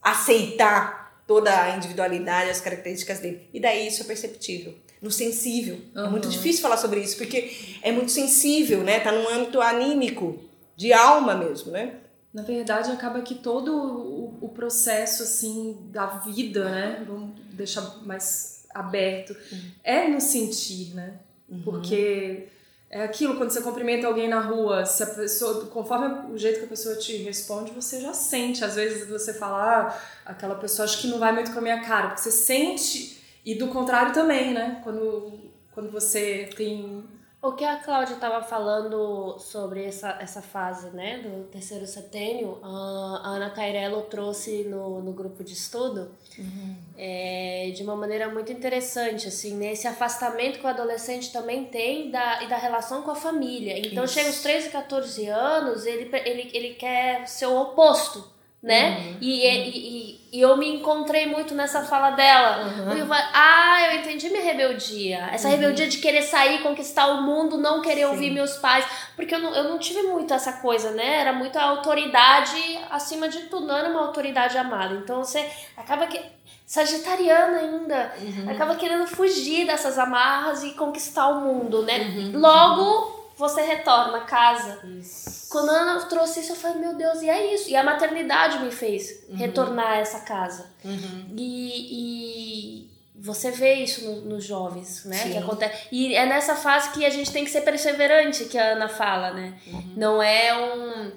[0.00, 0.97] aceitar
[1.28, 3.48] toda a individualidade, as características dele.
[3.52, 4.74] E daí isso é perceptível.
[5.00, 5.78] No sensível.
[5.94, 6.06] Uhum.
[6.06, 8.98] É muito difícil falar sobre isso, porque é muito sensível, né?
[8.98, 10.40] Tá num âmbito anímico,
[10.74, 11.96] de alma mesmo, né?
[12.32, 17.04] Na verdade, acaba que todo o, o processo, assim, da vida, né?
[17.06, 19.60] Vamos deixar mais aberto, uhum.
[19.84, 21.14] é no sentir, né?
[21.48, 21.62] Uhum.
[21.62, 22.48] Porque
[22.90, 26.64] é aquilo, quando você cumprimenta alguém na rua, se a pessoa, conforme o jeito que
[26.64, 28.64] a pessoa te responde, você já sente.
[28.64, 31.82] Às vezes você fala, ah, aquela pessoa acho que não vai muito com a minha
[31.84, 34.80] cara, porque você sente, e do contrário também, né?
[34.82, 35.38] Quando,
[35.72, 37.04] quando você tem
[37.40, 43.28] o que a Cláudia estava falando sobre essa, essa fase né, do terceiro setênio, a
[43.28, 46.76] Ana Cairello trouxe no, no grupo de estudo uhum.
[46.96, 52.42] é, de uma maneira muito interessante, assim, nesse afastamento que o adolescente também tem da,
[52.42, 53.78] e da relação com a família.
[53.78, 54.14] Então, Isso.
[54.14, 58.98] chega aos 13, 14 anos, ele, ele, ele quer ser o oposto né?
[58.98, 59.16] Uhum.
[59.20, 62.66] E, e, e, eu me encontrei muito nessa fala dela.
[62.66, 62.92] Uhum.
[62.92, 65.28] Eu falei, ah, eu entendi minha rebeldia.
[65.32, 68.06] Essa rebeldia de querer sair, conquistar o mundo, não querer Sim.
[68.06, 68.84] ouvir meus pais.
[69.14, 71.20] Porque eu não, eu não tive muito essa coisa, né?
[71.20, 73.66] Era muito a autoridade acima de tudo.
[73.66, 74.94] Não era uma autoridade amada.
[74.96, 76.20] Então você acaba que.
[76.66, 78.12] Sagitariana ainda.
[78.50, 82.30] Acaba querendo fugir dessas amarras e conquistar o mundo, né?
[82.34, 84.80] Logo, você retorna a casa.
[85.48, 87.70] Quando a Ana trouxe isso, eu falei, meu Deus, e é isso.
[87.70, 90.70] E a maternidade me fez retornar a essa casa.
[91.36, 95.16] E, e você vê isso no- nos jovens, né?
[95.16, 95.32] Sim.
[95.32, 95.88] Que acontece.
[95.92, 99.32] E é nessa fase que a gente tem que ser perseverante, que a Ana fala,
[99.32, 99.54] né?
[99.96, 101.12] Não é um.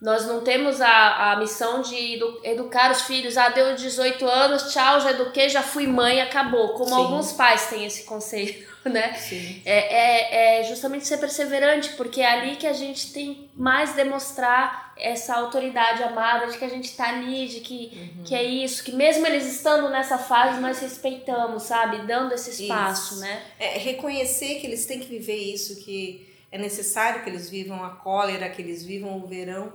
[0.00, 3.36] Nós não temos a, a missão de edu- educar os filhos.
[3.36, 6.70] Ah, deu 18 anos, tchau, já eduquei, já fui mãe, acabou.
[6.70, 6.94] Como Sim.
[6.96, 9.16] alguns pais têm esse conceito, né?
[9.64, 14.92] É, é, é justamente ser perseverante, porque é ali que a gente tem mais demonstrar
[14.98, 18.92] essa autoridade amada, de que a gente tá ali, de que, que é isso, que
[18.92, 22.06] mesmo eles estando nessa fase, nós respeitamos, sabe?
[22.06, 23.20] Dando esse espaço, Isso.
[23.22, 23.42] né?
[23.58, 27.90] É, reconhecer que eles têm que viver isso, que é necessário que eles vivam a
[27.90, 29.72] cólera, que eles vivam o verão.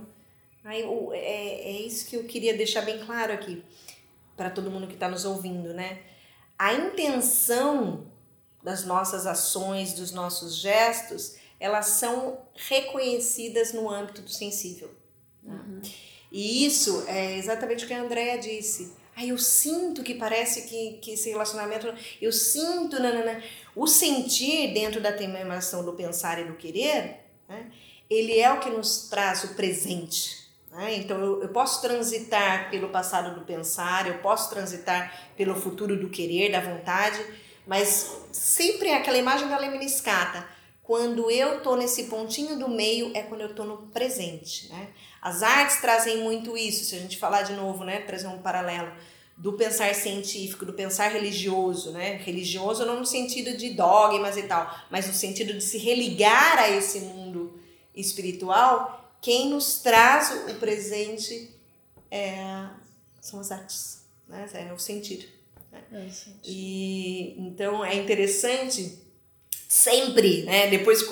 [0.63, 3.63] Aí, o- é, é isso que eu queria deixar bem claro aqui,
[4.35, 5.97] para todo mundo que está nos ouvindo, né?
[6.59, 8.05] A intenção
[8.61, 14.91] das nossas ações, dos nossos gestos, elas são reconhecidas no âmbito do sensível.
[15.45, 15.65] tá?
[16.31, 18.93] E isso é exatamente o que a Andrea disse.
[19.15, 21.91] Ah, eu sinto que parece que, que esse relacionamento.
[22.21, 23.01] Eu sinto.
[23.01, 23.41] Nanana.
[23.75, 27.71] O sentir dentro da temeação do pensar e do querer, né,
[28.09, 30.47] ele é o que nos traz o presente.
[30.71, 30.95] né?
[30.95, 36.09] Então eu, eu posso transitar pelo passado do pensar, eu posso transitar pelo futuro do
[36.09, 37.23] querer, da vontade,
[37.67, 40.47] mas sempre é aquela imagem da lemniscata.
[40.81, 44.87] Quando eu tô nesse pontinho do meio é quando eu tô no presente, né?
[45.21, 48.89] As artes trazem muito isso, se a gente falar de novo, né, trazer um paralelo
[49.35, 52.15] do pensar científico, do pensar religioso, né?
[52.15, 56.69] Religioso não no sentido de dogmas e tal, mas no sentido de se religar a
[56.69, 57.59] esse mundo
[57.93, 61.53] espiritual, quem nos traz o presente
[62.09, 62.67] é,
[63.19, 64.47] são as artes, né?
[64.53, 64.79] É o
[66.11, 66.39] sentir.
[66.43, 68.99] E então é interessante
[69.67, 70.67] sempre, né?
[70.67, 71.03] Depois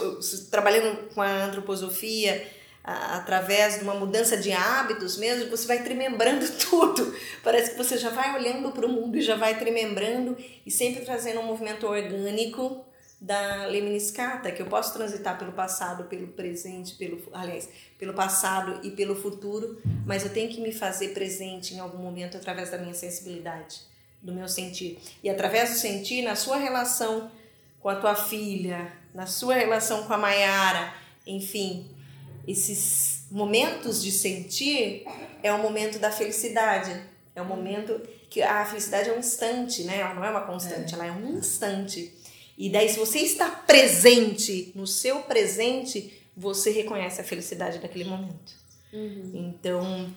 [0.49, 2.47] trabalhando com a antroposofia
[2.83, 7.13] a- através de uma mudança de hábitos mesmo, você vai tremembrando tudo.
[7.43, 11.03] Parece que você já vai olhando para o mundo e já vai tremembrando e sempre
[11.03, 12.85] trazendo um movimento orgânico
[13.19, 18.91] da lemniscata, que eu posso transitar pelo passado, pelo presente, pelo aliás, pelo passado e
[18.91, 22.93] pelo futuro, mas eu tenho que me fazer presente em algum momento através da minha
[22.93, 23.79] sensibilidade,
[24.25, 24.97] do meu sentir.
[25.23, 27.31] E através do sentir, na sua relação
[27.79, 30.93] com a tua filha, na sua relação com a Maiara,
[31.25, 31.87] enfim,
[32.47, 35.05] esses momentos de sentir
[35.43, 36.99] é o momento da felicidade.
[37.35, 39.99] É o momento que a felicidade é um instante, né?
[39.99, 42.13] Ela não é uma constante, ela é um instante.
[42.57, 48.53] E daí, se você está presente no seu presente, você reconhece a felicidade daquele momento.
[49.33, 50.09] Então,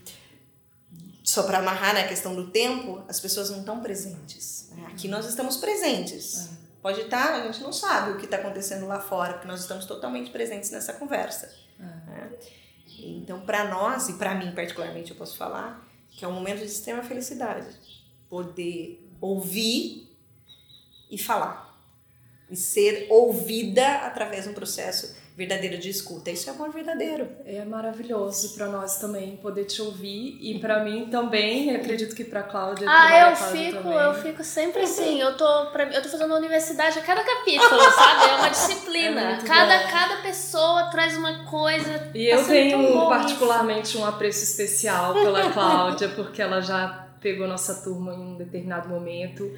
[1.39, 4.71] só para amarrar na questão do tempo, as pessoas não estão presentes.
[4.73, 4.87] né?
[4.91, 6.49] Aqui nós estamos presentes.
[6.83, 9.85] Pode estar, a gente não sabe o que está acontecendo lá fora, porque nós estamos
[9.85, 11.49] totalmente presentes nessa conversa.
[11.79, 12.33] né?
[12.99, 16.65] Então, para nós, e para mim particularmente, eu posso falar que é um momento de
[16.67, 17.69] extrema felicidade.
[18.29, 20.09] Poder ouvir
[21.09, 21.79] e falar.
[22.51, 26.33] E ser ouvida através de um processo verdadeiro de escuta.
[26.33, 27.29] Isso é amor verdadeiro.
[27.47, 32.43] É maravilhoso para nós também poder te ouvir e para mim também, acredito que para
[32.43, 32.89] Cláudia.
[32.91, 33.99] Ah, Maria eu Cláudia fico, também.
[33.99, 35.21] eu fico sempre assim.
[35.21, 38.31] Eu tô, pra, eu tô fazendo universidade a cada capítulo, sabe?
[38.33, 39.21] É uma disciplina.
[39.21, 39.91] É cada, bom.
[39.93, 42.11] cada pessoa traz uma coisa.
[42.13, 47.77] E Tá eu tenho particularmente um apreço especial pela Cláudia, porque ela já pegou nossa
[47.77, 49.49] turma em um determinado momento.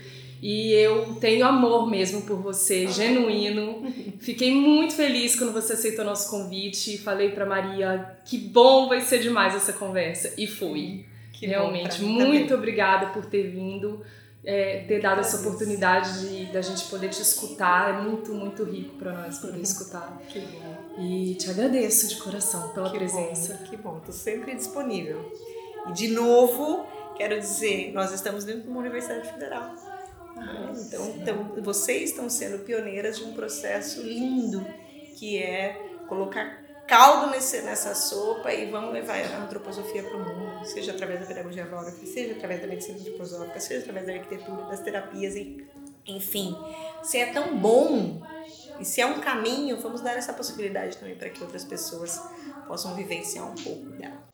[0.43, 3.83] E eu tenho amor mesmo por você, genuíno.
[4.21, 6.97] Fiquei muito feliz quando você aceitou nosso convite.
[6.99, 10.33] Falei pra Maria que bom vai ser demais essa conversa.
[10.39, 11.05] E foi.
[11.33, 12.53] Que Realmente, muito também.
[12.55, 14.03] obrigada por ter vindo,
[14.45, 17.99] é, ter dado essa oportunidade de da gente poder te escutar.
[17.99, 20.21] É muito, muito rico pra nós poder escutar.
[20.29, 20.81] Que bom.
[20.99, 23.55] E te agradeço de coração pela Que presença.
[23.55, 25.33] Bom, que bom, tô sempre disponível.
[25.89, 26.85] E de novo,
[27.17, 29.75] quero dizer, nós estamos dentro de uma universidade federal.
[30.87, 34.65] Então, então, vocês estão sendo pioneiras de um processo lindo,
[35.17, 35.73] que é
[36.09, 41.21] colocar caldo nesse, nessa sopa e vamos levar a antroposofia para o mundo, seja através
[41.21, 45.35] da pedagogia avógrafa, seja através da medicina antroposófica, seja através da arquitetura, das terapias,
[46.05, 46.57] enfim.
[47.03, 48.21] Se é tão bom
[48.81, 52.21] e se é um caminho, vamos dar essa possibilidade também para que outras pessoas
[52.67, 54.29] possam vivenciar um pouco dela.